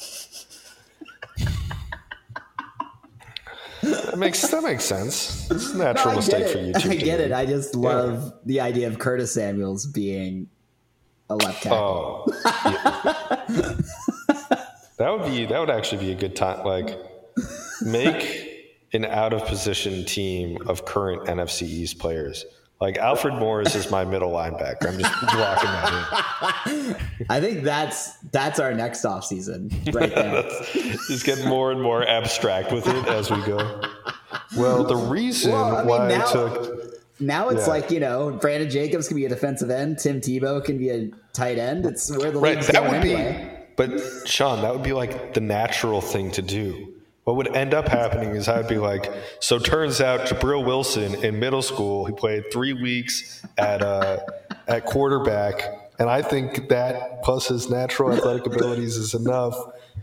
That 3.82 4.18
makes 4.18 4.42
that 4.48 4.62
makes 4.62 4.84
sense. 4.84 5.50
It's 5.50 5.72
a 5.72 5.78
natural 5.78 6.12
I 6.12 6.16
mistake 6.16 6.44
get 6.44 6.52
for 6.52 6.58
it. 6.58 6.74
YouTube. 6.74 6.90
I 6.92 6.94
get 6.96 7.20
it. 7.20 7.32
I 7.32 7.46
just 7.46 7.74
love 7.74 8.34
the 8.44 8.60
idea 8.60 8.88
of 8.88 8.98
Curtis 8.98 9.32
Samuels 9.32 9.86
being 9.86 10.48
a 11.28 11.36
left 11.36 11.62
tackle. 11.62 12.24
Oh, 12.26 13.40
yeah. 13.54 13.76
that 14.98 15.10
would 15.10 15.24
be 15.24 15.46
that 15.46 15.58
would 15.58 15.70
actually 15.70 16.04
be 16.04 16.12
a 16.12 16.16
good 16.16 16.36
time. 16.36 16.64
Like, 16.64 16.98
make 17.82 18.48
an 18.92 19.04
out 19.04 19.32
of 19.32 19.44
position 19.46 20.04
team 20.04 20.58
of 20.66 20.84
current 20.84 21.26
NFC 21.26 21.62
East 21.62 21.98
players. 21.98 22.44
Like 22.80 22.96
Alfred 22.96 23.34
Morris 23.34 23.74
is 23.74 23.90
my 23.90 24.06
middle 24.06 24.30
linebacker. 24.32 24.88
I'm 24.88 24.98
just 24.98 25.20
blocking 25.20 25.68
that 25.70 26.62
in. 26.66 26.96
I 27.30 27.38
think 27.40 27.62
that's 27.62 28.14
that's 28.32 28.58
our 28.58 28.72
next 28.72 29.04
offseason 29.04 29.94
right 29.94 30.14
there. 30.14 30.42
Just 31.08 31.26
get 31.26 31.44
more 31.44 31.72
and 31.72 31.82
more 31.82 32.06
abstract 32.08 32.72
with 32.72 32.86
it 32.86 33.06
as 33.06 33.30
we 33.30 33.42
go. 33.42 33.82
Well, 34.56 34.84
the 34.84 34.96
reason 34.96 35.52
Well, 35.52 35.76
I 35.76 35.78
mean, 35.80 35.88
why 35.88 36.08
now- 36.08 36.26
I 36.26 36.32
took 36.32 36.76
now 37.20 37.50
it's 37.50 37.66
Yeah. 37.66 37.72
like 37.74 37.90
you 37.90 38.00
know, 38.00 38.30
Brandon 38.40 38.70
Jacobs 38.70 39.08
can 39.08 39.16
be 39.18 39.26
a 39.26 39.28
defensive 39.28 39.68
end, 39.70 39.98
Tim 39.98 40.22
Tebow 40.22 40.64
can 40.64 40.78
be 40.78 40.88
a 40.88 41.10
tight 41.34 41.58
end. 41.58 41.84
It's 41.84 42.10
where 42.16 42.30
the 42.30 42.38
right, 42.40 42.54
league's 42.54 42.68
that 42.68 42.76
going 42.76 42.92
would 42.92 43.00
anyway. 43.04 43.64
be. 43.68 43.74
But 43.76 44.26
Sean, 44.26 44.62
that 44.62 44.72
would 44.72 44.82
be 44.82 44.94
like 44.94 45.34
the 45.34 45.40
natural 45.42 46.00
thing 46.00 46.30
to 46.32 46.40
do. 46.42 46.89
What 47.30 47.36
would 47.46 47.54
end 47.56 47.74
up 47.74 47.86
happening 47.86 48.30
is 48.34 48.48
I'd 48.48 48.66
be 48.66 48.78
like, 48.78 49.08
so 49.38 49.60
turns 49.60 50.00
out 50.00 50.26
Jabril 50.26 50.66
Wilson 50.66 51.14
in 51.24 51.38
middle 51.38 51.62
school, 51.62 52.04
he 52.04 52.12
played 52.12 52.52
three 52.52 52.72
weeks 52.72 53.46
at 53.56 53.82
uh, 53.82 54.18
at 54.66 54.84
quarterback, 54.84 55.62
and 56.00 56.10
I 56.10 56.22
think 56.22 56.68
that 56.70 57.22
plus 57.22 57.46
his 57.46 57.70
natural 57.70 58.12
athletic 58.12 58.46
abilities 58.46 58.96
is 58.96 59.14
enough 59.14 59.54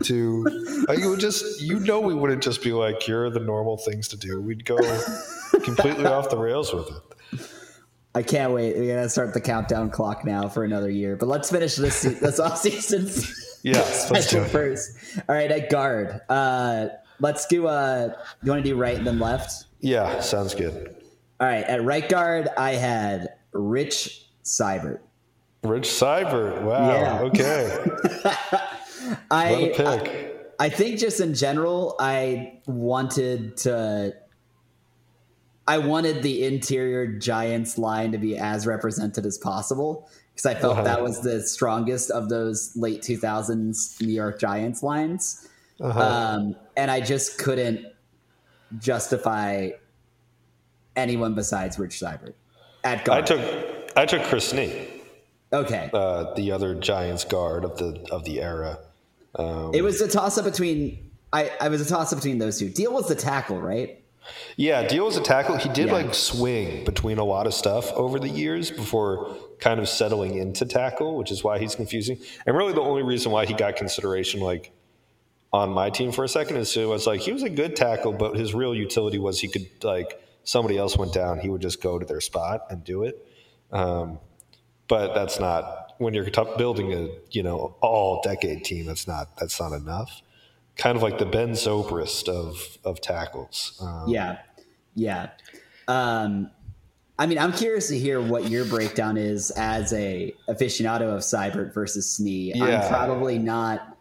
to. 0.04 0.44
Like, 0.88 1.00
you 1.00 1.10
would 1.10 1.20
just, 1.20 1.60
you 1.60 1.80
know, 1.80 2.00
we 2.00 2.14
wouldn't 2.14 2.42
just 2.42 2.62
be 2.62 2.72
like, 2.72 3.02
here 3.02 3.26
are 3.26 3.30
the 3.30 3.40
normal 3.40 3.76
things 3.76 4.08
to 4.08 4.16
do. 4.16 4.40
We'd 4.40 4.64
go 4.64 4.78
completely 5.64 6.06
off 6.06 6.30
the 6.30 6.38
rails 6.38 6.72
with 6.72 6.88
it. 6.88 7.40
I 8.14 8.22
can't 8.22 8.54
wait. 8.54 8.74
We're 8.74 8.94
gonna 8.96 9.08
start 9.10 9.34
the 9.34 9.40
countdown 9.42 9.90
clock 9.90 10.24
now 10.24 10.48
for 10.48 10.64
another 10.64 10.88
year. 10.90 11.14
But 11.14 11.28
let's 11.28 11.50
finish 11.50 11.76
this 11.76 11.94
se- 11.96 12.20
this 12.20 12.40
off 12.46 12.56
season 12.56 13.06
Yeah, 13.62 13.78
let's 13.80 14.08
do 14.08 14.14
special 14.22 14.44
it. 14.44 14.48
first. 14.48 14.90
All 15.28 15.34
right, 15.34 15.50
at 15.50 15.68
guard. 15.68 16.22
Uh, 16.28 16.88
let's 17.20 17.46
do. 17.46 17.66
Uh, 17.66 18.12
you 18.42 18.50
want 18.50 18.62
to 18.64 18.68
do 18.70 18.76
right 18.76 18.96
and 18.96 19.06
then 19.06 19.18
left? 19.18 19.64
Yeah, 19.80 20.20
sounds 20.20 20.54
good. 20.54 20.94
All 21.40 21.46
right, 21.46 21.64
at 21.64 21.84
right 21.84 22.08
guard, 22.08 22.48
I 22.58 22.72
had 22.72 23.28
Rich 23.52 24.26
Seubert. 24.42 25.02
Rich 25.62 25.90
Seubert. 25.90 26.62
Wow. 26.62 26.88
Yeah. 26.92 27.20
Okay. 27.22 27.86
I, 29.30 29.72
pick. 29.74 30.54
I 30.58 30.68
think 30.68 30.98
just 30.98 31.20
in 31.20 31.34
general, 31.34 31.94
I 32.00 32.60
wanted 32.66 33.56
to. 33.58 34.14
I 35.66 35.78
wanted 35.78 36.22
the 36.22 36.44
interior 36.44 37.06
Giants 37.06 37.76
line 37.76 38.12
to 38.12 38.18
be 38.18 38.38
as 38.38 38.66
represented 38.66 39.26
as 39.26 39.36
possible 39.36 40.08
because 40.32 40.46
I 40.46 40.54
felt 40.54 40.74
Uh-huh. 40.74 40.84
that 40.84 41.02
was 41.02 41.20
the 41.20 41.42
strongest 41.42 42.10
of 42.10 42.30
those 42.30 42.72
late 42.74 43.02
2000s 43.02 44.00
New 44.00 44.12
York 44.14 44.40
Giants 44.40 44.82
lines. 44.82 45.46
Uh-huh. 45.80 46.00
Um, 46.00 46.56
and 46.76 46.90
I 46.90 47.00
just 47.00 47.38
couldn't 47.38 47.86
justify 48.78 49.70
anyone 50.96 51.34
besides 51.34 51.78
Rich 51.78 51.98
Seubert 51.98 52.36
at 52.84 53.04
guard. 53.04 53.24
I 53.24 53.26
took 53.26 53.96
I 53.96 54.06
took 54.06 54.22
Chris 54.24 54.52
Snee. 54.52 54.88
okay. 55.52 55.90
uh, 55.92 56.34
the 56.34 56.52
other 56.52 56.74
Giants 56.74 57.24
guard 57.24 57.64
of 57.64 57.78
the 57.78 58.04
of 58.10 58.24
the 58.24 58.40
era. 58.42 58.78
It 59.38 59.82
was 59.84 60.00
a 60.00 60.08
toss 60.08 60.36
up 60.38 60.44
between 60.44 61.10
I, 61.32 61.50
I 61.60 61.68
was 61.68 61.80
a 61.80 61.88
toss 61.88 62.12
up 62.12 62.18
between 62.18 62.38
those 62.38 62.58
two. 62.58 62.70
Diehl 62.70 62.92
was 62.92 63.06
the 63.08 63.14
tackle, 63.14 63.60
right? 63.60 64.02
Yeah, 64.56 64.86
Diehl 64.86 65.04
was 65.06 65.16
a 65.16 65.22
tackle. 65.22 65.56
He 65.56 65.68
did 65.70 65.86
Yeah. 65.86 65.92
like 65.92 66.14
swing 66.14 66.84
between 66.84 67.18
a 67.18 67.24
lot 67.24 67.46
of 67.46 67.54
stuff 67.54 67.92
over 67.92 68.18
the 68.18 68.28
years 68.28 68.70
before 68.70 69.36
kind 69.60 69.78
of 69.80 69.88
settling 69.88 70.36
into 70.36 70.66
tackle, 70.66 71.16
which 71.16 71.30
is 71.30 71.44
why 71.44 71.58
he's 71.58 71.74
confusing. 71.74 72.18
And 72.46 72.56
really, 72.56 72.72
the 72.72 72.80
only 72.80 73.02
reason 73.02 73.30
why 73.32 73.46
he 73.46 73.54
got 73.54 73.76
consideration 73.76 74.40
like 74.40 74.70
on 75.52 75.70
my 75.70 75.90
team 75.90 76.12
for 76.12 76.24
a 76.24 76.28
second 76.28 76.56
is 76.56 76.76
it 76.76 76.86
was 76.86 77.06
like 77.06 77.20
he 77.20 77.32
was 77.32 77.42
a 77.42 77.50
good 77.50 77.74
tackle, 77.76 78.12
but 78.12 78.36
his 78.36 78.54
real 78.54 78.74
utility 78.74 79.18
was 79.18 79.40
he 79.40 79.48
could 79.48 79.68
like 79.82 80.20
somebody 80.44 80.76
else 80.78 80.96
went 80.96 81.12
down, 81.12 81.38
he 81.38 81.48
would 81.48 81.62
just 81.62 81.82
go 81.82 81.98
to 81.98 82.06
their 82.06 82.20
spot 82.20 82.66
and 82.70 82.84
do 82.84 83.02
it. 83.04 83.26
Um, 83.70 84.18
but 84.88 85.14
that's 85.14 85.38
not 85.38 85.94
when 85.98 86.14
you're 86.14 86.30
building 86.56 86.92
a 86.92 87.08
you 87.30 87.42
know 87.42 87.76
all 87.80 88.20
decade 88.22 88.64
team. 88.64 88.86
That's 88.86 89.06
not 89.06 89.36
that's 89.36 89.60
not 89.60 89.72
enough. 89.72 90.22
Kind 90.76 90.96
of 90.96 91.02
like 91.02 91.18
the 91.18 91.26
Ben 91.26 91.52
Zobrist 91.52 92.28
of 92.28 92.78
of 92.84 93.00
tackles. 93.00 93.76
Um, 93.80 94.04
Yeah, 94.08 94.38
yeah. 94.94 95.30
Um, 95.86 96.50
I 97.18 97.26
mean, 97.26 97.38
I'm 97.38 97.52
curious 97.52 97.88
to 97.88 97.98
hear 97.98 98.20
what 98.20 98.48
your 98.48 98.64
breakdown 98.64 99.16
is 99.16 99.50
as 99.52 99.92
a 99.92 100.32
aficionado 100.48 101.14
of 101.14 101.24
Seubert 101.24 101.74
versus 101.74 102.18
Snee. 102.18 102.52
Yeah. 102.54 102.82
I'm 102.82 102.88
probably 102.88 103.38
not. 103.38 103.97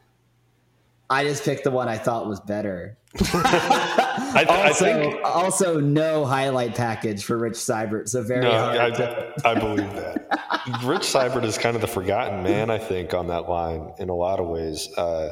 I 1.10 1.24
just 1.24 1.44
picked 1.44 1.64
the 1.64 1.72
one 1.72 1.88
I 1.88 1.98
thought 1.98 2.28
was 2.28 2.40
better. 2.42 2.98
I, 3.20 4.44
th- 4.46 4.50
I 4.50 4.68
Also, 4.68 4.86
think 4.86 5.22
also 5.24 5.80
no 5.80 6.26
highlight 6.26 6.76
package 6.76 7.24
for 7.24 7.38
Rich 7.38 7.56
Seubert, 7.56 8.10
so 8.10 8.22
very 8.24 8.42
no, 8.42 8.52
hard. 8.52 8.96
to, 8.96 9.34
I, 9.46 9.52
I 9.52 9.56
believe 9.56 9.94
that. 9.94 10.84
Rich 10.84 11.06
Seubert 11.06 11.46
is 11.46 11.58
kind 11.58 11.76
of 11.76 11.82
the 11.82 11.88
forgotten 11.88 12.44
man, 12.44 12.70
I 12.70 12.78
think, 12.78 13.14
on 13.14 13.28
that 13.28 13.50
line 13.50 13.94
in 14.00 14.10
a 14.10 14.14
lot 14.16 14.40
of 14.40 14.48
ways. 14.48 14.90
Uh, 14.98 15.30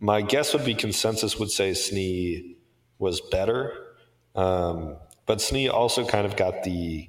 my 0.00 0.20
guess 0.20 0.52
would 0.52 0.64
be 0.64 0.74
consensus 0.74 1.38
would 1.38 1.50
say 1.50 1.70
Snee 1.70 2.56
was 2.98 3.20
better, 3.20 3.72
um, 4.34 4.96
but 5.26 5.38
Snee 5.38 5.72
also 5.72 6.04
kind 6.04 6.26
of 6.26 6.36
got 6.36 6.64
the 6.64 7.08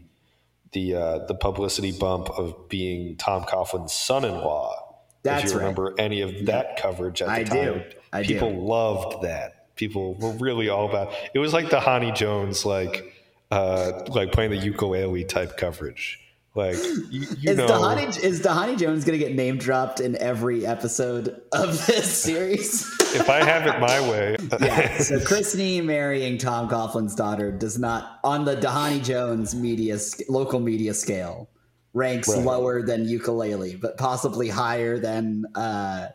the 0.72 0.96
uh, 0.96 1.26
the 1.26 1.36
publicity 1.36 1.92
bump 1.92 2.30
of 2.30 2.70
being 2.70 3.18
Tom 3.18 3.44
Coughlin's 3.46 3.94
son-in-law. 3.94 4.85
That's 5.26 5.46
if 5.46 5.50
you 5.50 5.58
right. 5.58 5.64
remember 5.64 5.94
any 5.98 6.22
of 6.22 6.46
that 6.46 6.78
coverage 6.78 7.22
at 7.22 7.28
the 7.28 7.34
I 7.34 7.44
time, 7.44 7.74
do. 7.74 7.84
I 8.14 8.24
do. 8.24 8.34
people 8.34 8.54
loved 8.54 9.24
that. 9.24 9.76
People 9.76 10.14
were 10.16 10.32
really 10.32 10.70
all 10.70 10.90
about. 10.90 11.14
It 11.34 11.40
was 11.40 11.52
like 11.52 11.70
the 11.70 11.80
Dhani 11.80 12.16
Jones, 12.16 12.66
like 12.66 13.14
uh, 13.52 14.04
like 14.08 14.32
playing 14.32 14.52
the 14.52 14.58
ukulele 14.58 15.26
type 15.26 15.58
coverage. 15.58 16.20
Like 16.56 16.78
you, 16.78 17.28
you 17.38 17.52
is 17.52 17.58
know, 17.58 17.68
Dhani 17.68 18.18
is 18.24 18.42
Dhani 18.42 18.78
Jones 18.78 19.04
going 19.04 19.20
to 19.20 19.26
get 19.26 19.36
name 19.36 19.58
dropped 19.58 20.00
in 20.00 20.16
every 20.18 20.66
episode 20.66 21.42
of 21.52 21.86
this 21.86 22.10
series? 22.24 22.90
if 23.14 23.30
I 23.30 23.44
have 23.44 23.68
it 23.68 23.80
my 23.82 24.10
way, 24.10 24.38
yeah. 24.62 24.98
So 25.00 25.20
Chris 25.20 25.54
marrying 25.56 26.38
Tom 26.38 26.70
Coughlin's 26.70 27.14
daughter 27.14 27.52
does 27.52 27.78
not, 27.78 28.20
on 28.24 28.46
the 28.46 28.56
Dhani 28.56 29.04
Jones 29.04 29.54
media 29.54 29.98
local 30.30 30.62
media 30.62 30.94
scale, 30.94 31.50
ranks 31.96 32.28
Right. 32.30 32.46
lower 32.46 32.82
than 32.84 33.06
ukulele, 33.10 33.76
but 33.76 33.98
possibly 33.98 34.50
higher 34.50 35.00
than 35.00 35.46
uh, 35.56 36.10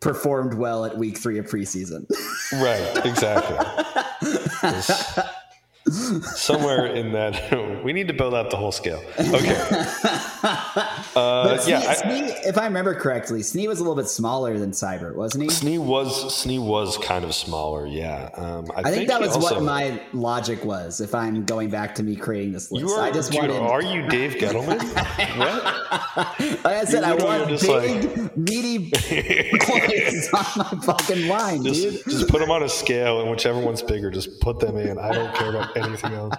performed 0.00 0.54
well 0.54 0.84
at 0.86 0.96
week 0.98 1.16
three 1.18 1.38
of 1.38 1.46
preseason. 1.46 2.08
right? 2.54 3.06
Exactly. 3.06 3.58
Somewhere 6.34 6.86
in 6.86 7.12
that, 7.12 7.34
we 7.82 7.92
need 7.92 8.08
to 8.08 8.14
build 8.14 8.34
out 8.34 8.50
the 8.50 8.56
whole 8.56 8.72
scale. 8.72 9.02
Okay. 9.30 9.56
Uh, 10.42 11.58
Snee, 11.58 11.68
yeah, 11.68 11.78
I, 11.80 11.94
Snee, 11.96 12.46
if 12.46 12.56
I 12.56 12.64
remember 12.64 12.94
correctly, 12.94 13.40
Snee 13.40 13.66
was 13.68 13.78
a 13.78 13.82
little 13.82 13.96
bit 13.96 14.08
smaller 14.08 14.58
than 14.58 14.70
Cyber, 14.70 15.14
wasn't 15.14 15.44
he? 15.44 15.50
Snee 15.50 15.78
was 15.78 16.24
Snee 16.32 16.58
was 16.62 16.96
kind 16.98 17.24
of 17.24 17.34
smaller. 17.34 17.86
Yeah, 17.86 18.30
um, 18.34 18.66
I, 18.74 18.88
I 18.88 18.90
think 18.90 19.08
that 19.08 19.20
was 19.20 19.34
also- 19.34 19.56
what 19.56 19.64
my 19.64 20.00
logic 20.12 20.64
was. 20.64 21.00
If 21.00 21.14
I'm 21.14 21.44
going 21.44 21.68
back 21.68 21.94
to 21.96 22.02
me 22.02 22.16
creating 22.16 22.52
this 22.52 22.70
list, 22.72 22.96
are, 22.96 23.02
I 23.02 23.10
just 23.10 23.32
dude, 23.32 23.42
wanted. 23.42 23.56
are 23.58 23.82
you 23.82 24.08
Dave 24.08 24.34
Gettleman? 24.34 24.78
what? 25.38 26.64
like 26.64 26.66
I 26.66 26.84
said, 26.84 27.04
I 27.04 27.14
want 27.14 27.48
just 27.48 27.64
big, 27.66 28.36
meaty 28.36 28.90
points 28.90 30.32
on 30.32 30.46
my 30.56 30.82
fucking 30.84 31.28
line, 31.28 31.62
dude. 31.62 31.74
Just, 31.74 32.04
just 32.06 32.28
put 32.28 32.40
them 32.40 32.50
on 32.50 32.62
a 32.62 32.68
scale, 32.68 33.20
and 33.20 33.30
whichever 33.30 33.58
one's 33.60 33.82
bigger, 33.82 34.10
just 34.10 34.40
put 34.40 34.58
them 34.60 34.76
in. 34.76 34.98
I 34.98 35.12
don't 35.12 35.34
care 35.34 35.50
about 35.50 35.76
anything 35.76 36.12
else. 36.12 36.34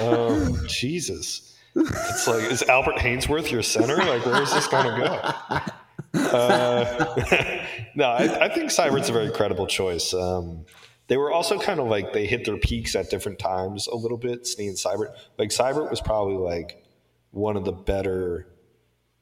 Oh, 0.00 0.58
Jesus. 0.78 1.54
It's 1.74 2.26
like, 2.26 2.50
is 2.50 2.62
Albert 2.62 2.96
Haynesworth 2.96 3.50
your 3.50 3.62
center? 3.62 3.96
Like, 3.96 4.24
where 4.24 4.42
is 4.42 4.52
this 4.52 4.66
going 4.66 5.00
to 5.00 5.72
go? 6.14 6.18
Uh, 6.18 7.64
no, 7.94 8.06
I, 8.06 8.46
I 8.46 8.48
think 8.48 8.70
Seubert's 8.70 9.10
a 9.10 9.12
very 9.12 9.30
credible 9.30 9.66
choice. 9.66 10.14
Um, 10.14 10.64
they 11.08 11.16
were 11.16 11.30
also 11.30 11.58
kind 11.58 11.78
of 11.78 11.88
like, 11.88 12.12
they 12.12 12.26
hit 12.26 12.44
their 12.44 12.56
peaks 12.56 12.96
at 12.96 13.10
different 13.10 13.38
times 13.38 13.86
a 13.86 13.94
little 13.94 14.18
bit, 14.18 14.44
Snee 14.44 14.68
and 14.68 14.78
Seubert. 14.78 15.14
Like, 15.38 15.52
Seubert 15.52 15.90
was 15.90 16.00
probably 16.00 16.36
like 16.36 16.82
one 17.30 17.56
of 17.56 17.64
the 17.64 17.72
better 17.72 18.48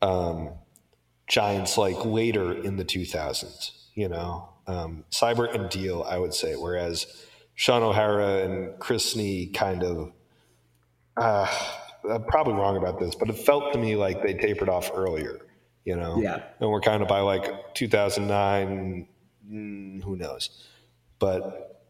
um, 0.01 0.51
Giants, 1.27 1.77
like 1.77 2.05
later 2.05 2.53
in 2.53 2.77
the 2.77 2.85
2000s, 2.85 3.71
you 3.95 4.09
know? 4.09 4.49
Um, 4.67 5.05
Seubert 5.11 5.55
and 5.55 5.67
Diehl, 5.67 6.07
I 6.07 6.19
would 6.19 6.33
say, 6.33 6.55
whereas 6.55 7.07
Shaun 7.55 7.83
O'Hara 7.83 8.45
and 8.45 8.79
Chris 8.79 9.15
Snee 9.15 9.53
kind 9.53 9.83
of, 9.83 10.13
uh, 11.17 11.47
I'm 12.11 12.25
probably 12.25 12.55
wrong 12.55 12.77
about 12.77 12.99
this, 12.99 13.15
but 13.15 13.29
it 13.29 13.39
felt 13.39 13.73
to 13.73 13.79
me 13.79 13.97
like 13.97 14.23
they 14.23 14.35
tapered 14.35 14.69
off 14.69 14.91
earlier, 14.95 15.41
you 15.85 15.97
know? 15.97 16.21
Yeah. 16.21 16.43
And 16.61 16.71
we're 16.71 16.81
kind 16.81 17.03
of 17.03 17.09
by 17.09 17.21
like 17.21 17.75
2009, 17.75 19.09
mm, 19.51 20.03
who 20.03 20.17
knows? 20.17 20.51
But 21.19 21.83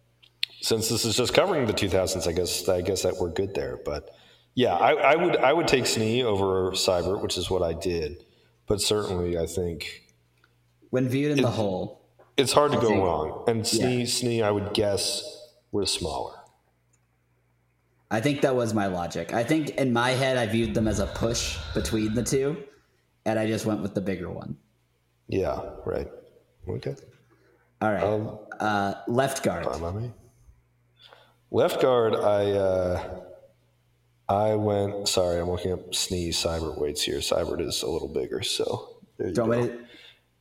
since 0.60 0.88
this 0.88 1.04
is 1.04 1.16
just 1.16 1.34
covering 1.34 1.66
the 1.66 1.72
2000s, 1.72 2.26
I 2.26 2.32
guess 2.32 2.68
I 2.68 2.80
guess 2.80 3.02
that 3.02 3.16
we're 3.18 3.30
good 3.30 3.54
there. 3.54 3.78
But 3.84 4.10
yeah, 4.54 4.74
I, 4.74 4.92
I 4.92 5.16
would 5.16 5.36
I 5.36 5.52
would 5.52 5.68
take 5.68 5.84
Snee 5.84 6.22
over 6.22 6.70
Cyber, 6.72 7.20
which 7.20 7.36
is 7.36 7.50
what 7.50 7.62
I 7.62 7.72
did. 7.74 8.24
But 8.66 8.80
certainly, 8.80 9.36
I 9.36 9.46
think 9.46 10.04
When 10.90 11.08
viewed 11.08 11.32
in 11.32 11.42
the 11.42 11.50
whole, 11.50 12.00
it's 12.36 12.52
hard 12.52 12.72
to 12.72 12.78
go 12.80 13.04
wrong. 13.04 13.44
And 13.46 13.62
Snee, 13.62 13.98
yeah. 13.98 14.04
Snee, 14.04 14.42
I 14.42 14.50
would 14.50 14.72
guess 14.72 15.22
was 15.70 15.90
smaller. 15.90 16.34
I 18.14 18.20
think 18.20 18.42
that 18.42 18.54
was 18.54 18.72
my 18.72 18.86
logic. 18.86 19.34
I 19.34 19.42
think 19.42 19.70
in 19.70 19.92
my 19.92 20.10
head, 20.10 20.36
I 20.36 20.46
viewed 20.46 20.72
them 20.72 20.86
as 20.86 21.00
a 21.00 21.06
push 21.06 21.58
between 21.74 22.14
the 22.14 22.22
two, 22.22 22.62
and 23.26 23.38
I 23.40 23.46
just 23.48 23.66
went 23.66 23.82
with 23.82 23.94
the 23.94 24.00
bigger 24.00 24.30
one. 24.30 24.56
Yeah, 25.26 25.58
right. 25.84 26.08
Okay. 26.68 26.94
All 27.82 27.92
right, 27.92 28.02
Um, 28.04 28.38
uh, 28.60 28.94
left 29.08 29.42
guard. 29.42 29.64
Fine 29.64 29.80
by 29.80 29.90
me. 29.92 30.12
Left 31.50 31.82
guard, 31.82 32.14
I 32.14 32.52
uh, 32.52 33.20
I 34.28 34.54
went. 34.54 35.08
Sorry, 35.08 35.40
I'm 35.40 35.50
looking 35.50 35.72
up 35.72 35.92
sneeze 35.94 36.36
cyber 36.38 36.78
weights 36.80 37.02
here. 37.02 37.20
Seubert 37.20 37.60
is 37.60 37.82
a 37.82 37.88
little 37.88 38.08
bigger, 38.08 38.42
so 38.42 38.98
there 39.18 39.28
you 39.28 39.34
Do 39.34 39.42
you 39.42 39.48
want 39.48 39.60
go. 39.72 39.74
me 39.78 39.80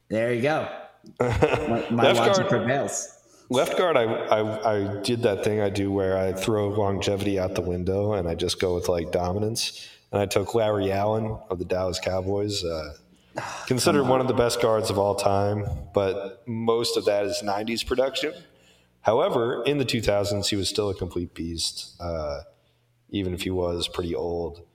there 0.10 0.34
you 0.34 0.42
go. 0.44 0.70
My, 1.20 1.86
my 1.90 2.04
Left 2.04 2.20
logic 2.20 2.36
guard- 2.36 2.50
prevails. 2.50 3.10
Left 3.50 3.78
guard, 3.78 3.98
I, 3.98 4.04
I 4.04 4.74
I 4.74 5.02
did 5.02 5.24
that 5.24 5.44
thing 5.44 5.62
I 5.62 5.70
do 5.70 5.92
where 5.92 6.18
I 6.18 6.34
throw 6.34 6.70
longevity 6.70 7.40
out 7.40 7.56
the 7.56 7.62
window 7.62 8.14
and 8.14 8.28
I 8.28 8.36
just 8.36 8.60
go 8.60 8.76
with 8.76 8.90
like 8.90 9.12
dominance. 9.12 9.88
And 10.12 10.22
I 10.22 10.26
took 10.26 10.54
Larry 10.54 10.92
Allen 10.92 11.38
of 11.50 11.58
the 11.60 11.66
Dallas 11.66 12.00
Cowboys, 12.00 12.64
uh, 12.64 12.94
considered 13.66 14.04
one 14.04 14.22
of 14.22 14.28
the 14.28 14.34
best 14.34 14.62
guards 14.62 14.90
of 14.92 15.00
all 15.00 15.16
time, 15.16 15.66
but 15.94 16.48
most 16.48 16.98
of 16.98 17.06
that 17.06 17.26
is 17.26 17.42
'90s 17.44 17.86
production. 17.86 18.34
However, 19.02 19.64
in 19.66 19.80
the 19.80 19.86
2000s, 19.86 20.48
he 20.48 20.56
was 20.56 20.70
still 20.70 20.90
a 20.90 20.96
complete 20.96 21.34
beast, 21.34 21.96
uh, 22.00 22.42
even 23.10 23.34
if 23.34 23.42
he 23.42 23.50
was 23.50 23.90
pretty 23.90 24.16
old. 24.16 24.66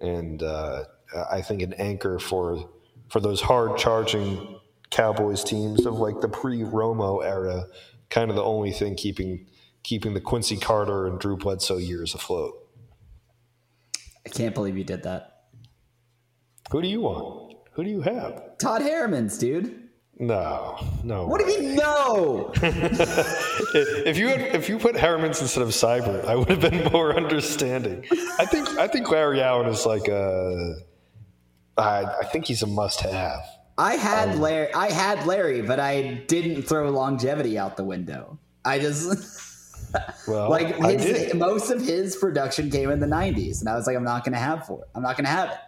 And 0.00 0.42
uh, 0.42 0.84
I 1.30 1.40
think 1.40 1.62
an 1.62 1.72
anchor 1.74 2.18
for 2.18 2.68
for 3.08 3.20
those 3.20 3.40
hard 3.40 3.76
charging 3.76 4.60
Cowboys 4.90 5.44
teams 5.44 5.86
of 5.86 5.94
like 5.94 6.20
the 6.20 6.28
pre 6.28 6.58
Romo 6.58 7.24
era, 7.24 7.66
kind 8.10 8.30
of 8.30 8.36
the 8.36 8.44
only 8.44 8.72
thing 8.72 8.94
keeping 8.96 9.46
keeping 9.82 10.14
the 10.14 10.20
Quincy 10.20 10.56
Carter 10.56 11.06
and 11.06 11.18
Drew 11.18 11.36
Bledsoe 11.36 11.78
years 11.78 12.14
afloat. 12.14 12.54
I 14.26 14.28
can't 14.28 14.54
believe 14.54 14.76
you 14.76 14.84
did 14.84 15.04
that. 15.04 15.44
Who 16.70 16.82
do 16.82 16.88
you 16.88 17.00
want? 17.00 17.54
Who 17.72 17.84
do 17.84 17.90
you 17.90 18.02
have? 18.02 18.58
Todd 18.58 18.82
Herremans, 18.82 19.38
dude. 19.38 19.88
No, 20.18 20.78
no. 21.02 21.26
What 21.26 21.40
do 21.40 21.50
you 21.50 21.60
mean, 21.60 21.76
no? 21.76 22.52
if 22.62 24.18
you 24.18 24.28
had, 24.28 24.54
if 24.54 24.68
you 24.68 24.78
put 24.78 24.94
Herremans 24.94 25.40
instead 25.40 25.62
of 25.62 25.70
Cyber, 25.70 26.22
I 26.26 26.36
would 26.36 26.50
have 26.50 26.60
been 26.60 26.92
more 26.92 27.16
understanding. 27.16 28.04
I 28.38 28.44
think 28.44 28.68
I 28.78 28.86
think 28.86 29.10
Larry 29.10 29.40
Allen 29.40 29.66
is 29.68 29.86
like 29.86 30.08
a. 30.08 30.74
I, 31.78 32.04
I 32.04 32.24
think 32.26 32.44
he's 32.46 32.62
a 32.62 32.66
must-have. 32.66 33.40
I 33.80 33.96
had 33.96 34.28
Um, 34.30 34.40
Larry. 34.40 34.72
I 34.74 34.90
had 34.90 35.26
Larry, 35.26 35.62
but 35.62 35.80
I 35.80 36.22
didn't 36.26 36.62
throw 36.62 36.90
longevity 36.90 37.58
out 37.58 37.76
the 37.76 37.84
window. 37.84 38.38
I 38.64 38.78
just 38.78 39.06
Well, 40.28 40.50
like 40.50 40.78
I 40.80 40.92
his, 40.92 41.34
most 41.34 41.70
of 41.70 41.80
his 41.80 42.14
production 42.16 42.70
came 42.70 42.90
in 42.90 43.00
the 43.00 43.06
'90s, 43.06 43.60
and 43.60 43.68
I 43.68 43.74
was 43.74 43.86
like, 43.86 43.96
I'm 43.96 44.04
not 44.04 44.22
going 44.24 44.34
to 44.34 44.38
have 44.38 44.66
for 44.66 44.82
it. 44.82 44.88
I'm 44.94 45.02
not 45.02 45.16
going 45.16 45.24
to 45.24 45.30
have 45.30 45.50
it. 45.50 45.58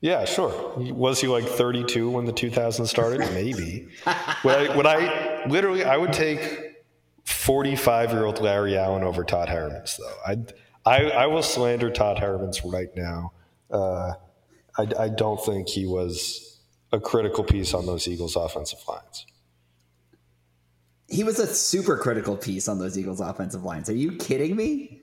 Yeah, 0.00 0.24
sure. 0.26 0.74
Was 0.76 1.20
he 1.20 1.28
like 1.28 1.44
32 1.44 2.10
when 2.10 2.24
the 2.24 2.32
2000s 2.32 2.86
started? 2.86 3.20
Maybe. 3.32 3.88
would 4.44 4.54
I? 4.54 4.76
Would 4.76 4.86
I? 4.86 5.44
Literally, 5.46 5.84
I 5.84 5.96
would 5.96 6.12
take 6.12 6.76
45 7.24 8.12
year 8.12 8.24
old 8.24 8.40
Larry 8.40 8.76
Allen 8.78 9.02
over 9.02 9.24
Todd 9.24 9.48
Herremans, 9.48 9.98
though. 9.98 10.14
I, 10.24 10.36
I, 10.86 11.10
I 11.10 11.26
will 11.26 11.42
slander 11.42 11.90
Todd 11.90 12.18
Herremans 12.18 12.60
right 12.64 12.94
now. 12.94 13.32
Uh, 13.70 14.12
I, 14.78 14.86
I 14.98 15.08
don't 15.08 15.42
think 15.44 15.68
he 15.68 15.86
was 15.86 16.53
a 16.94 17.00
critical 17.00 17.42
piece 17.42 17.74
on 17.74 17.86
those 17.86 18.06
Eagles 18.06 18.36
offensive 18.36 18.78
lines. 18.88 19.26
He 21.08 21.24
was 21.24 21.38
a 21.38 21.46
super 21.46 21.98
critical 21.98 22.36
piece 22.36 22.68
on 22.68 22.78
those 22.78 22.96
Eagles 22.96 23.20
offensive 23.20 23.64
lines. 23.64 23.90
Are 23.90 23.94
you 23.94 24.12
kidding 24.16 24.56
me? 24.56 25.02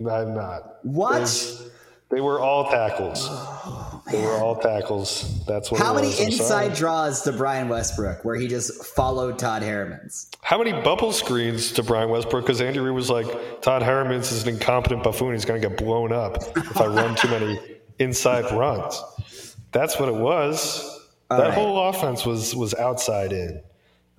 I'm 0.00 0.34
not. 0.34 0.78
What? 0.82 1.62
They 2.10 2.20
were 2.20 2.40
all 2.40 2.70
tackles. 2.70 3.26
Oh, 3.28 4.02
they 4.10 4.20
were 4.20 4.38
all 4.38 4.56
tackles. 4.56 5.44
That's 5.46 5.70
what. 5.70 5.80
How 5.80 5.94
many 5.94 6.08
inside 6.20 6.74
draws 6.74 7.22
to 7.22 7.32
Brian 7.32 7.68
Westbrook 7.68 8.24
where 8.24 8.34
he 8.36 8.48
just 8.48 8.84
followed 8.84 9.38
Todd 9.38 9.62
Herremans? 9.62 10.30
How 10.42 10.58
many 10.58 10.72
bubble 10.72 11.12
screens 11.12 11.70
to 11.72 11.82
Brian 11.82 12.08
Westbrook? 12.08 12.44
Because 12.44 12.60
Andy 12.60 12.78
Reid 12.78 12.94
was 12.94 13.10
like, 13.10 13.60
Todd 13.60 13.82
Herremans 13.82 14.32
is 14.32 14.44
an 14.44 14.54
incompetent 14.54 15.02
buffoon. 15.02 15.32
He's 15.34 15.44
going 15.44 15.60
to 15.60 15.68
get 15.68 15.78
blown 15.78 16.12
up 16.12 16.36
if 16.56 16.80
I 16.80 16.86
run 16.86 17.14
too 17.14 17.28
many 17.28 17.60
inside 17.98 18.50
runs. 18.56 19.02
That's 19.72 20.00
what 20.00 20.08
it 20.08 20.14
was. 20.14 20.97
All 21.30 21.38
that 21.38 21.48
right. 21.48 21.54
whole 21.54 21.88
offense 21.88 22.24
was 22.24 22.54
was 22.54 22.74
outside 22.74 23.32
in 23.32 23.62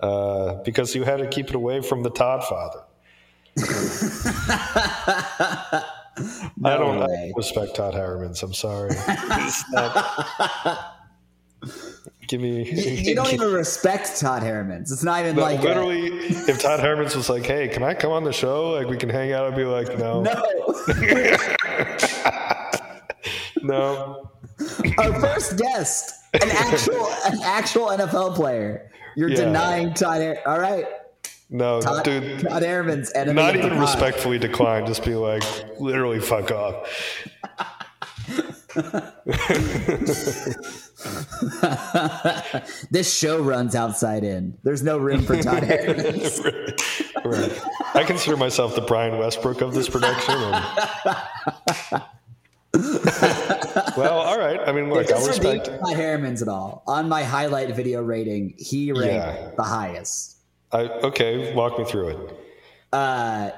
uh, 0.00 0.54
because 0.62 0.94
you 0.94 1.04
had 1.04 1.18
to 1.18 1.28
keep 1.28 1.48
it 1.48 1.54
away 1.54 1.80
from 1.80 2.02
the 2.02 2.10
Todd 2.10 2.44
father. 2.44 2.84
I 6.64 6.76
don't 6.76 7.00
way. 7.00 7.32
respect 7.36 7.76
Todd 7.76 7.94
Herremans. 7.94 8.42
I'm 8.42 8.54
sorry. 8.54 8.90
give 12.28 12.40
me. 12.40 12.70
You, 12.70 12.90
you 12.92 13.14
don't 13.14 13.32
even 13.32 13.52
respect 13.52 14.20
Todd 14.20 14.42
Herremans. 14.42 14.92
It's 14.92 15.02
not 15.02 15.20
even 15.20 15.36
like 15.36 15.62
literally. 15.62 16.08
A, 16.08 16.12
if 16.48 16.62
Todd 16.62 16.80
Herremans 16.80 17.16
was 17.16 17.28
like, 17.28 17.44
"Hey, 17.44 17.68
can 17.68 17.82
I 17.82 17.94
come 17.94 18.12
on 18.12 18.24
the 18.24 18.32
show? 18.32 18.70
Like, 18.70 18.88
we 18.88 18.96
can 18.96 19.08
hang 19.08 19.32
out," 19.32 19.46
I'd 19.46 19.56
be 19.56 19.64
like, 19.64 19.98
"No, 19.98 20.22
no, 20.22 20.42
no." 23.62 24.29
Our 24.98 25.20
first 25.20 25.56
guest, 25.56 26.12
an 26.34 26.50
actual, 26.50 27.06
an 27.26 27.40
actual 27.42 27.86
NFL 27.88 28.34
player. 28.34 28.90
You're 29.16 29.30
yeah. 29.30 29.36
denying 29.36 29.94
Todd. 29.94 30.20
Her- 30.20 30.48
All 30.48 30.60
right. 30.60 30.86
No, 31.50 31.80
Todd, 31.80 32.04
dude. 32.04 32.40
Todd 32.40 32.62
Herremans. 32.62 33.10
Not 33.34 33.56
even 33.56 33.80
respectfully 33.80 34.38
decline. 34.38 34.86
Just 34.86 35.04
be 35.04 35.16
like, 35.16 35.42
literally, 35.80 36.20
fuck 36.20 36.52
off. 36.52 36.86
this 42.90 43.12
show 43.12 43.42
runs 43.42 43.74
outside 43.74 44.22
in. 44.22 44.56
There's 44.62 44.84
no 44.84 44.98
room 44.98 45.22
for 45.22 45.42
Todd 45.42 45.62
right. 45.68 47.24
right. 47.24 47.60
I 47.94 48.04
consider 48.04 48.36
myself 48.36 48.76
the 48.76 48.82
Brian 48.82 49.18
Westbrook 49.18 49.60
of 49.60 49.74
this 49.74 49.88
production. 49.88 50.36
And... 50.36 52.02
well, 52.74 54.18
all 54.18 54.38
right. 54.38 54.60
I 54.64 54.72
mean, 54.72 54.90
look, 54.90 55.12
I 55.12 55.26
respect 55.26 55.66
Todd 55.66 55.96
Herremans 55.96 56.42
at 56.42 56.48
all. 56.48 56.82
On 56.86 57.08
my 57.08 57.22
highlight 57.22 57.74
video 57.74 58.02
rating, 58.02 58.54
he 58.58 58.92
ranked 58.92 59.14
yeah. 59.14 59.50
the 59.56 59.62
highest. 59.62 60.36
I, 60.72 60.82
okay, 60.82 61.52
walk 61.54 61.78
me 61.78 61.84
through 61.84 62.08
it. 62.08 62.38
Uh, 62.92 63.50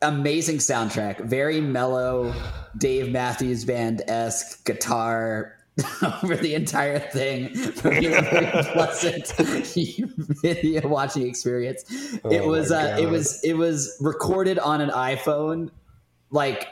amazing 0.00 0.58
soundtrack, 0.58 1.20
very 1.20 1.60
mellow, 1.60 2.34
Dave 2.78 3.10
Matthews 3.10 3.64
Band 3.64 4.02
esque 4.08 4.64
guitar 4.64 5.56
over 6.22 6.36
the 6.36 6.54
entire 6.54 6.98
thing. 6.98 7.48
Very 7.54 8.10
pleasant 8.10 9.26
video 10.42 10.86
watching 10.86 11.26
experience. 11.26 11.84
It 11.90 12.42
oh 12.42 12.48
was 12.48 12.70
uh, 12.70 12.98
it 13.00 13.06
was 13.06 13.42
it 13.42 13.54
was 13.54 13.96
recorded 13.98 14.58
on 14.58 14.82
an 14.82 14.90
iPhone, 14.90 15.70
like 16.30 16.68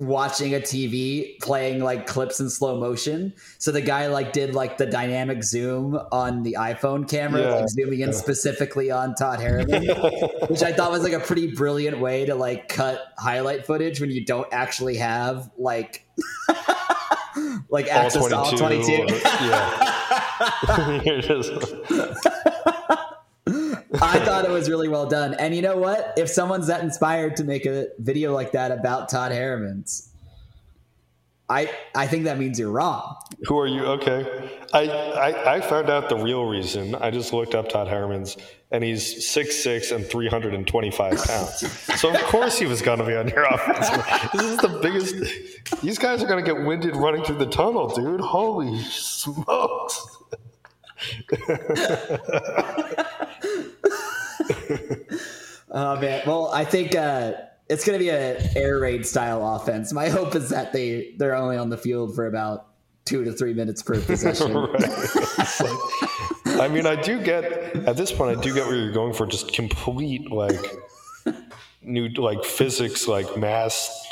watching 0.00 0.54
a 0.54 0.58
TV 0.58 1.38
playing 1.40 1.84
like 1.84 2.06
clips 2.06 2.40
in 2.40 2.48
slow 2.48 2.80
motion. 2.80 3.34
So 3.58 3.70
the 3.70 3.82
guy 3.82 4.06
like 4.06 4.32
did 4.32 4.54
like 4.54 4.78
the 4.78 4.86
dynamic 4.86 5.44
zoom 5.44 5.98
on 6.10 6.42
the 6.42 6.56
iPhone 6.58 7.08
camera, 7.08 7.42
yeah. 7.42 7.54
like 7.56 7.68
zooming 7.68 8.00
in 8.00 8.12
specifically 8.14 8.90
on 8.90 9.14
Todd 9.14 9.40
Harriman, 9.40 9.84
which 10.48 10.62
I 10.62 10.72
thought 10.72 10.90
was 10.90 11.02
like 11.02 11.12
a 11.12 11.20
pretty 11.20 11.52
brilliant 11.52 12.00
way 12.00 12.24
to 12.24 12.34
like 12.34 12.68
cut 12.68 13.12
highlight 13.18 13.66
footage 13.66 14.00
when 14.00 14.10
you 14.10 14.24
don't 14.24 14.48
actually 14.52 14.96
have 14.96 15.50
like 15.58 16.06
like 17.68 17.86
all 17.86 18.06
access 18.06 18.26
22, 18.26 18.28
to 18.28 18.36
all 18.36 18.52
22. 18.52 18.92
Or, 18.92 19.06
uh, 20.68 21.00
yeah. 21.04 22.44
I 24.02 24.18
thought 24.24 24.44
it 24.44 24.50
was 24.50 24.70
really 24.70 24.88
well 24.88 25.06
done. 25.06 25.34
And 25.34 25.54
you 25.54 25.62
know 25.62 25.76
what? 25.76 26.14
If 26.16 26.28
someone's 26.28 26.68
that 26.68 26.82
inspired 26.82 27.36
to 27.36 27.44
make 27.44 27.66
a 27.66 27.88
video 27.98 28.32
like 28.32 28.52
that 28.52 28.70
about 28.70 29.08
Todd 29.08 29.32
Herremans, 29.32 30.08
I 31.50 31.70
I 31.94 32.06
think 32.06 32.24
that 32.24 32.38
means 32.38 32.58
you're 32.58 32.70
wrong. 32.70 33.16
Who 33.44 33.58
are 33.58 33.66
you? 33.66 33.84
Okay. 33.84 34.50
I, 34.72 34.88
I, 34.88 35.54
I 35.56 35.60
found 35.60 35.90
out 35.90 36.08
the 36.08 36.16
real 36.16 36.44
reason. 36.44 36.94
I 36.94 37.10
just 37.10 37.32
looked 37.32 37.56
up 37.56 37.68
Todd 37.68 37.88
Herremans 37.88 38.36
and 38.70 38.84
he's 38.84 39.28
six 39.28 39.56
six 39.56 39.90
and 39.90 40.06
325 40.06 41.24
pounds. 41.24 42.00
so 42.00 42.14
of 42.14 42.20
course 42.22 42.58
he 42.58 42.66
was 42.66 42.80
gonna 42.80 43.04
be 43.04 43.16
on 43.16 43.28
your 43.28 43.44
offense. 43.50 43.90
this 44.32 44.44
is 44.44 44.56
the 44.58 44.78
biggest 44.80 45.82
these 45.82 45.98
guys 45.98 46.22
are 46.22 46.28
gonna 46.28 46.42
get 46.42 46.62
winded 46.62 46.94
running 46.96 47.24
through 47.24 47.38
the 47.38 47.46
tunnel, 47.46 47.88
dude. 47.88 48.20
Holy 48.20 48.80
smokes. 48.84 50.16
oh 55.70 56.00
man. 56.00 56.22
Well, 56.26 56.50
I 56.52 56.64
think 56.64 56.94
uh, 56.94 57.32
it's 57.68 57.84
going 57.84 57.98
to 57.98 58.04
be 58.04 58.10
an 58.10 58.56
air 58.56 58.78
raid 58.78 59.06
style 59.06 59.56
offense. 59.56 59.92
My 59.92 60.08
hope 60.08 60.34
is 60.34 60.50
that 60.50 60.72
they 60.72 61.14
they're 61.18 61.34
only 61.34 61.56
on 61.56 61.70
the 61.70 61.78
field 61.78 62.14
for 62.14 62.26
about 62.26 62.66
two 63.04 63.24
to 63.24 63.32
three 63.32 63.54
minutes 63.54 63.82
per 63.82 64.00
possession. 64.00 64.52
like, 64.52 66.60
I 66.60 66.68
mean, 66.68 66.86
I 66.86 67.00
do 67.00 67.22
get 67.22 67.44
at 67.86 67.96
this 67.96 68.12
point. 68.12 68.38
I 68.38 68.40
do 68.40 68.54
get 68.54 68.66
where 68.66 68.76
you're 68.76 68.92
going 68.92 69.14
for 69.14 69.26
just 69.26 69.52
complete 69.52 70.30
like 70.30 70.60
new 71.82 72.08
like 72.08 72.44
physics, 72.44 73.08
like 73.08 73.36
mass 73.36 74.06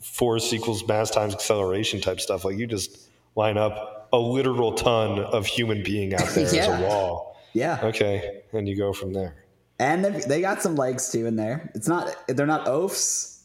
force 0.00 0.52
equals 0.52 0.86
mass 0.86 1.10
times 1.10 1.34
acceleration 1.34 2.00
type 2.00 2.20
stuff. 2.20 2.44
Like 2.44 2.56
you 2.56 2.66
just 2.66 3.08
line 3.36 3.56
up 3.56 4.08
a 4.12 4.18
literal 4.18 4.72
ton 4.72 5.18
of 5.18 5.46
human 5.46 5.82
being 5.82 6.14
out 6.14 6.28
there 6.34 6.54
yeah. 6.54 6.62
as 6.62 6.68
a 6.68 6.86
wall. 6.86 7.36
Yeah. 7.54 7.80
Okay, 7.82 8.42
and 8.52 8.68
you 8.68 8.76
go 8.76 8.92
from 8.92 9.12
there. 9.12 9.41
And 9.82 10.04
they 10.04 10.40
got 10.40 10.62
some 10.62 10.76
legs 10.76 11.10
too 11.10 11.26
in 11.26 11.34
there. 11.34 11.72
It's 11.74 11.88
not 11.88 12.14
they're 12.28 12.46
not 12.46 12.68
oafs. 12.68 13.42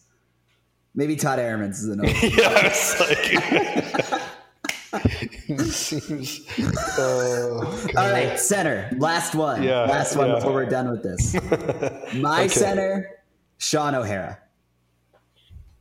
Maybe 0.93 1.15
Todd 1.15 1.39
Herremans 1.39 1.79
is 1.79 1.89
an 1.89 2.01
oaf. 2.01 2.23
yeah, 2.37 2.49
like. 2.99 4.23
Oh, 6.99 7.89
All 7.97 8.11
right, 8.11 8.39
center. 8.39 8.89
Last 8.97 9.33
one. 9.33 9.63
Yeah, 9.63 9.81
last 9.81 10.15
one 10.15 10.27
yeah. 10.27 10.35
before 10.35 10.53
we're 10.53 10.65
done 10.65 10.89
with 10.89 11.03
this. 11.03 11.33
My 12.15 12.41
okay. 12.41 12.47
center, 12.49 13.21
Shaun 13.57 13.95
O'Hara. 13.95 14.37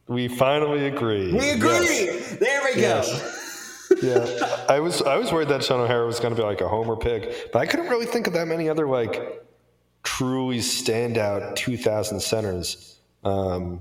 We 0.09 0.29
finally 0.29 0.87
agree. 0.87 1.33
We 1.33 1.51
agree. 1.51 1.71
Yes. 1.71 2.37
There 2.37 2.63
we 2.65 2.81
yes. 2.81 3.89
go. 3.91 3.97
yeah, 4.03 4.65
I 4.69 4.81
was 4.81 5.03
I 5.03 5.17
was 5.17 5.33
worried 5.33 5.49
that 5.49 5.63
Shaun 5.65 5.81
O'Hara 5.81 6.07
was 6.07 6.21
going 6.21 6.35
to 6.35 6.41
be 6.41 6.47
like 6.47 6.61
a 6.61 6.69
homer 6.69 6.97
pick, 6.97 7.53
but 7.53 7.59
I 7.59 7.67
couldn't 7.67 7.89
really 7.89 8.07
think 8.07 8.27
of 8.27 8.33
that 8.33 8.47
many 8.47 8.69
other 8.69 8.87
like 8.87 9.46
truly 10.07 10.59
standout 10.59 11.57
2000 11.57 12.21
centers. 12.21 12.99
Um, 13.25 13.81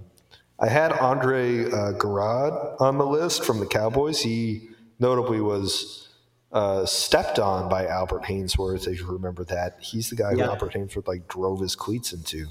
I 0.60 0.68
had 0.68 0.92
Andre 0.92 1.66
uh, 1.66 1.94
Gurode 1.94 2.82
on 2.82 2.98
the 2.98 3.06
list 3.06 3.46
from 3.46 3.60
the 3.60 3.68
Cowboys. 3.68 4.22
He 4.22 4.70
notably 5.00 5.40
was 5.40 6.10
uh, 6.52 6.86
stepped 6.86 7.38
on 7.38 7.70
by 7.70 7.86
Albert 7.86 8.24
Haynesworth, 8.24 8.88
if 8.88 9.00
you 9.00 9.06
remember 9.06 9.44
that. 9.46 9.78
He's 9.80 10.10
the 10.10 10.16
guy 10.16 10.32
yeah. 10.32 10.46
who 10.46 10.50
Albert 10.50 10.74
Haynesworth 10.74 11.08
like 11.08 11.28
drove 11.28 11.62
his 11.62 11.76
cleats 11.76 12.12
into. 12.12 12.48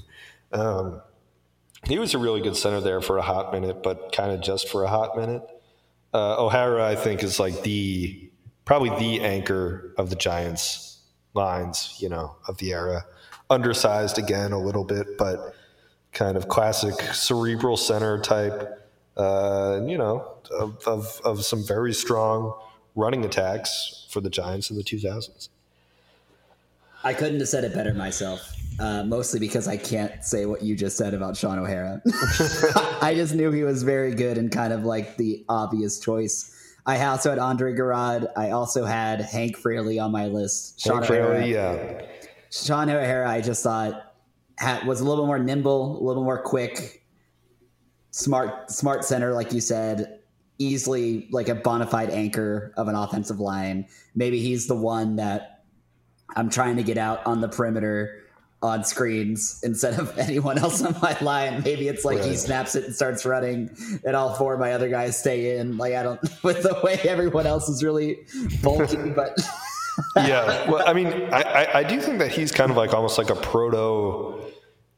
Um, 0.53 1.01
he 1.83 1.99
was 1.99 2.13
a 2.13 2.17
really 2.17 2.41
good 2.41 2.55
center 2.55 2.79
there 2.79 3.01
for 3.01 3.17
a 3.17 3.21
hot 3.21 3.51
minute, 3.51 3.83
but 3.83 4.13
kind 4.13 4.31
of 4.31 4.41
just 4.41 4.69
for 4.69 4.85
a 4.85 4.87
hot 4.87 5.17
minute. 5.17 5.43
Uh, 6.13 6.45
O'Hara, 6.45 6.87
I 6.87 6.95
think, 6.95 7.23
is 7.23 7.41
like 7.41 7.61
the 7.63 8.31
probably 8.63 8.89
the 8.91 9.21
anchor 9.21 9.93
of 9.97 10.09
the 10.09 10.15
Giants 10.15 11.01
lines, 11.33 11.97
you 11.99 12.07
know, 12.07 12.37
of 12.47 12.57
the 12.57 12.71
era 12.71 13.05
undersized 13.49 14.17
again 14.17 14.51
a 14.51 14.59
little 14.59 14.83
bit, 14.83 15.17
but 15.17 15.55
kind 16.13 16.37
of 16.37 16.47
classic 16.47 16.99
cerebral 17.13 17.77
center 17.77 18.19
type. 18.19 18.81
Uh, 19.17 19.79
you 19.85 19.97
know, 19.97 20.27
of, 20.51 20.77
of, 20.85 21.21
of 21.23 21.45
some 21.45 21.65
very 21.65 21.93
strong 21.93 22.53
running 22.95 23.23
attacks 23.23 24.07
for 24.09 24.19
the 24.19 24.29
Giants 24.29 24.69
in 24.69 24.75
the 24.75 24.83
2000s. 24.83 25.47
I 27.03 27.13
couldn't 27.13 27.39
have 27.39 27.47
said 27.47 27.63
it 27.63 27.73
better 27.73 27.93
myself. 27.93 28.51
Uh, 28.77 29.03
mostly 29.03 29.39
because 29.39 29.69
I 29.69 29.77
can't 29.77 30.21
say 30.21 30.45
what 30.45 30.61
you 30.61 30.75
just 30.75 30.97
said 30.97 31.13
about 31.13 31.37
Shaun 31.37 31.57
O'Hara. 31.59 32.01
I 33.01 33.13
just 33.15 33.33
knew 33.33 33.49
he 33.51 33.63
was 33.63 33.83
very 33.83 34.13
good 34.13 34.37
and 34.37 34.51
kind 34.51 34.73
of 34.73 34.83
like 34.83 35.15
the 35.15 35.45
obvious 35.47 35.99
choice. 35.99 36.51
I 36.85 37.01
also 37.05 37.29
had 37.29 37.39
Andre 37.39 37.73
Gurode. 37.73 38.27
I 38.35 38.51
also 38.51 38.83
had 38.83 39.21
Hank 39.21 39.55
Fraley 39.55 39.97
on 39.97 40.11
my 40.11 40.27
list. 40.27 40.81
Shaun 40.81 40.97
Hank 40.97 41.05
Fraley, 41.05 41.53
yeah. 41.53 42.01
Shaun 42.63 42.89
O'Hara, 42.89 43.29
I 43.29 43.41
just 43.41 43.63
thought 43.63 44.13
had, 44.57 44.85
was 44.87 45.01
a 45.01 45.03
little 45.03 45.25
bit 45.25 45.27
more 45.27 45.39
nimble, 45.39 46.01
a 46.01 46.03
little 46.03 46.23
more 46.23 46.41
quick, 46.41 47.03
smart, 48.11 48.71
smart 48.71 49.03
center, 49.03 49.33
like 49.33 49.51
you 49.51 49.59
said, 49.59 50.19
easily 50.57 51.27
like 51.31 51.49
a 51.49 51.55
bona 51.55 51.85
fide 51.85 52.09
anchor 52.09 52.73
of 52.77 52.87
an 52.87 52.95
offensive 52.95 53.39
line. 53.39 53.87
Maybe 54.15 54.39
he's 54.39 54.67
the 54.67 54.75
one 54.75 55.17
that 55.17 55.65
I'm 56.35 56.49
trying 56.49 56.77
to 56.77 56.83
get 56.83 56.97
out 56.97 57.25
on 57.25 57.41
the 57.41 57.49
perimeter 57.49 58.21
on 58.61 58.85
screens 58.85 59.59
instead 59.63 59.99
of 59.99 60.17
anyone 60.17 60.57
else 60.57 60.81
on 60.81 60.95
my 61.01 61.17
line. 61.19 61.61
Maybe 61.63 61.89
it's 61.89 62.05
like 62.05 62.19
right. 62.19 62.29
he 62.29 62.37
snaps 62.37 62.75
it 62.75 62.85
and 62.85 62.95
starts 62.95 63.25
running, 63.25 63.69
and 64.05 64.15
all 64.15 64.33
four 64.33 64.53
of 64.53 64.61
my 64.61 64.71
other 64.71 64.87
guys 64.87 65.19
stay 65.19 65.57
in. 65.57 65.77
Like 65.77 65.93
I 65.93 66.03
don't 66.03 66.21
with 66.43 66.63
the 66.63 66.79
way 66.83 66.99
everyone 67.03 67.47
else 67.47 67.67
is 67.67 67.83
really 67.83 68.25
bulky, 68.63 69.09
but. 69.09 69.37
yeah, 70.17 70.69
well, 70.69 70.83
I 70.87 70.93
mean, 70.93 71.07
I, 71.07 71.41
I, 71.41 71.77
I, 71.79 71.83
do 71.83 71.99
think 72.01 72.19
that 72.19 72.31
he's 72.31 72.51
kind 72.51 72.71
of 72.71 72.77
like 72.77 72.93
almost 72.93 73.17
like 73.17 73.29
a 73.29 73.35
proto 73.35 74.41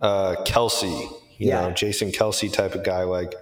uh, 0.02 0.36
Kelce, 0.46 0.90
you 1.38 1.48
yeah. 1.48 1.62
know, 1.62 1.72
Jason 1.72 2.12
Kelce 2.12 2.52
type 2.52 2.76
of 2.76 2.84
guy. 2.84 3.04
Like, 3.04 3.34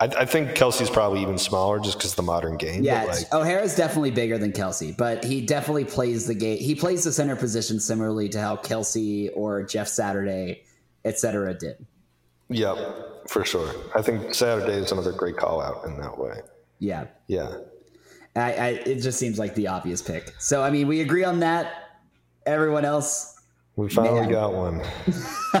I, 0.00 0.06
I 0.06 0.24
think 0.24 0.50
Kelce's 0.50 0.90
probably 0.90 1.22
even 1.22 1.38
smaller 1.38 1.80
just 1.80 1.98
because 1.98 2.14
the 2.14 2.22
modern 2.22 2.56
game. 2.56 2.82
Yeah, 2.82 3.04
like, 3.04 3.32
O'Hara's 3.32 3.74
definitely 3.74 4.10
bigger 4.10 4.38
than 4.38 4.52
Kelce, 4.52 4.96
but 4.96 5.24
he 5.24 5.40
definitely 5.44 5.84
plays 5.84 6.26
the 6.26 6.34
game. 6.34 6.58
He 6.58 6.74
plays 6.74 7.04
the 7.04 7.12
center 7.12 7.36
position 7.36 7.80
similarly 7.80 8.28
to 8.30 8.40
how 8.40 8.56
Kelce 8.56 9.30
or 9.34 9.62
Jeff 9.62 9.88
Saturday, 9.88 10.64
etc., 11.04 11.54
did. 11.54 11.86
Yep, 12.50 13.28
for 13.28 13.44
sure. 13.44 13.74
I 13.94 14.02
think 14.02 14.34
Saturday 14.34 14.72
is 14.72 14.92
another 14.92 15.12
great 15.12 15.36
call 15.36 15.60
out 15.60 15.84
in 15.84 16.00
that 16.00 16.18
way. 16.18 16.40
Yeah. 16.78 17.06
Yeah. 17.26 17.58
I, 18.36 18.52
I, 18.52 18.68
it 18.68 19.00
just 19.00 19.18
seems 19.18 19.38
like 19.38 19.54
the 19.54 19.68
obvious 19.68 20.02
pick. 20.02 20.32
So 20.38 20.62
I 20.62 20.70
mean, 20.70 20.86
we 20.86 21.00
agree 21.00 21.24
on 21.24 21.40
that. 21.40 21.90
Everyone 22.46 22.84
else, 22.84 23.38
we 23.78 23.88
finally 23.88 24.22
Man. 24.22 24.30
got 24.30 24.54
one. 24.54 24.82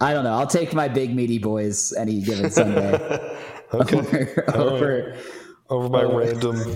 I 0.00 0.14
don't 0.14 0.24
know. 0.24 0.32
I'll 0.32 0.46
take 0.46 0.72
my 0.72 0.88
big 0.88 1.14
meaty 1.14 1.38
boys 1.38 1.92
any 1.92 2.22
given 2.22 2.50
Sunday. 2.50 2.94
okay. 3.74 3.98
Over, 3.98 4.44
over, 4.54 5.16
over, 5.68 5.88
my 5.90 6.04
over. 6.04 6.18
random. 6.18 6.56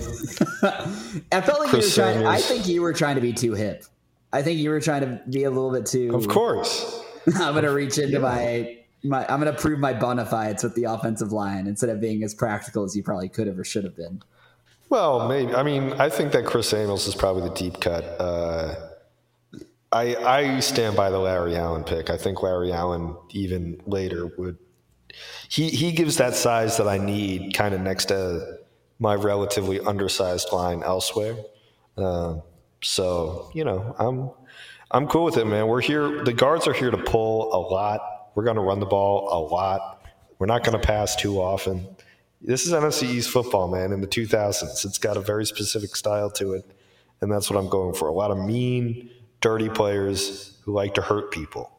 I 1.31 1.41
felt 1.41 1.59
like 1.59 1.71
you 1.71 1.79
were 1.79 1.89
trying. 1.89 2.25
I 2.27 2.39
think 2.39 2.67
you 2.67 2.83
were 2.83 2.93
trying 2.93 3.15
to 3.15 3.21
be 3.21 3.33
too 3.33 3.53
hip. 3.53 3.85
I 4.31 4.43
think 4.43 4.59
you 4.59 4.69
were 4.69 4.79
trying 4.79 5.01
to 5.01 5.21
be 5.27 5.43
a 5.45 5.49
little 5.49 5.71
bit 5.71 5.87
too. 5.87 6.15
Of 6.15 6.27
course. 6.27 7.03
I'm 7.35 7.55
gonna 7.55 7.73
reach 7.73 7.97
into 7.97 8.13
yeah. 8.13 8.19
my 8.19 8.77
my. 9.03 9.25
I'm 9.27 9.39
gonna 9.39 9.53
prove 9.53 9.79
my 9.79 9.93
bona 9.93 10.25
fides 10.25 10.63
with 10.63 10.75
the 10.75 10.83
offensive 10.83 11.31
line 11.31 11.65
instead 11.65 11.89
of 11.89 11.99
being 11.99 12.23
as 12.23 12.35
practical 12.35 12.83
as 12.83 12.95
you 12.95 13.01
probably 13.01 13.29
could 13.29 13.47
have 13.47 13.57
or 13.57 13.63
should 13.63 13.85
have 13.85 13.95
been. 13.95 14.21
Well, 14.89 15.27
maybe. 15.27 15.53
I 15.53 15.63
mean, 15.63 15.93
I 15.93 16.09
think 16.09 16.31
that 16.31 16.45
Chris 16.45 16.69
Samuels 16.69 17.07
is 17.07 17.15
probably 17.15 17.49
the 17.49 17.55
deep 17.55 17.79
cut. 17.81 18.03
Uh, 18.19 18.75
I 19.91 20.15
I 20.15 20.59
stand 20.59 20.95
by 20.95 21.09
the 21.09 21.19
Larry 21.19 21.55
Allen 21.55 21.83
pick. 21.83 22.09
I 22.09 22.17
think 22.17 22.41
Larry 22.41 22.71
Allen 22.71 23.15
even 23.31 23.81
later 23.85 24.27
would 24.37 24.57
he 25.49 25.69
he 25.69 25.91
gives 25.91 26.17
that 26.17 26.35
size 26.35 26.77
that 26.77 26.87
I 26.87 26.97
need 26.97 27.53
kind 27.53 27.73
of 27.73 27.81
next 27.81 28.05
to 28.05 28.59
my 28.99 29.15
relatively 29.15 29.79
undersized 29.79 30.51
line 30.51 30.83
elsewhere. 30.83 31.35
Uh, 31.97 32.37
so 32.81 33.49
you 33.53 33.63
know 33.63 33.95
I'm 33.99 34.31
I'm 34.91 35.07
cool 35.07 35.25
with 35.25 35.37
it, 35.37 35.45
man. 35.45 35.67
We're 35.67 35.81
here. 35.81 36.23
The 36.23 36.33
guards 36.33 36.67
are 36.67 36.73
here 36.73 36.91
to 36.91 36.97
pull 36.97 37.53
a 37.53 37.59
lot. 37.59 38.01
We're 38.35 38.43
going 38.43 38.55
to 38.55 38.61
run 38.61 38.79
the 38.79 38.85
ball 38.85 39.29
a 39.31 39.39
lot. 39.53 40.05
We're 40.39 40.47
not 40.47 40.63
going 40.63 40.79
to 40.79 40.85
pass 40.85 41.15
too 41.15 41.39
often. 41.39 41.87
This 42.47 42.65
is 42.65 42.71
NFC 42.71 43.03
East 43.03 43.29
football, 43.29 43.67
man. 43.67 43.91
In 43.91 43.99
the 43.99 44.07
2000s, 44.07 44.85
it's 44.85 44.97
got 44.97 45.17
a 45.17 45.19
very 45.19 45.45
specific 45.45 45.97
style 45.97 46.31
to 46.31 46.53
it, 46.53 46.63
and 47.19 47.29
that's 47.29 47.49
what 47.49 47.59
I'm 47.59 47.67
going 47.67 47.93
for. 47.93 48.07
A 48.07 48.13
lot 48.13 48.31
of 48.31 48.37
mean 48.37 49.09
dirty 49.41 49.67
players 49.67 50.57
who 50.63 50.71
like 50.71 50.93
to 50.93 51.01
hurt 51.01 51.29
people. 51.29 51.69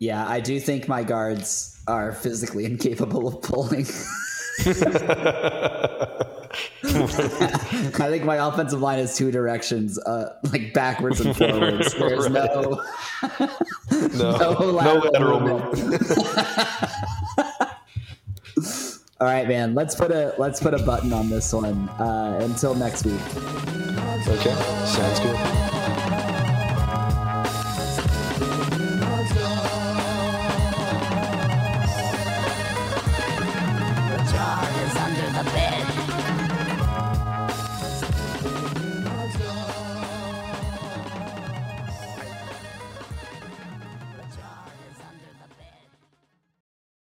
Yeah, 0.00 0.28
I 0.28 0.40
do 0.40 0.60
think 0.60 0.86
my 0.86 1.02
guards 1.02 1.82
are 1.88 2.12
physically 2.12 2.64
incapable 2.66 3.26
of 3.26 3.40
pulling. 3.40 3.86
I 6.84 8.10
think 8.10 8.24
my 8.24 8.46
offensive 8.48 8.82
line 8.82 8.98
is 8.98 9.16
two 9.16 9.30
directions, 9.30 9.98
uh, 10.00 10.34
like 10.52 10.74
backwards 10.74 11.22
and 11.22 11.34
forwards. 11.34 11.94
There's 11.98 12.28
right. 12.28 12.52
no, 12.54 12.84
no, 14.12 14.38
no 14.38 14.50
lateral, 14.50 15.40
no 15.40 15.58
lateral 15.70 17.07
All 19.20 19.26
right, 19.26 19.48
man. 19.48 19.74
Let's 19.74 19.96
put 19.96 20.12
a 20.12 20.32
let's 20.38 20.60
put 20.60 20.74
a 20.74 20.78
button 20.78 21.12
on 21.12 21.28
this 21.28 21.52
one. 21.52 21.88
Uh, 21.88 22.38
until 22.40 22.74
next 22.74 23.04
week. 23.04 23.20
Okay, 24.28 24.54
sounds 24.86 25.20
good. 25.20 25.77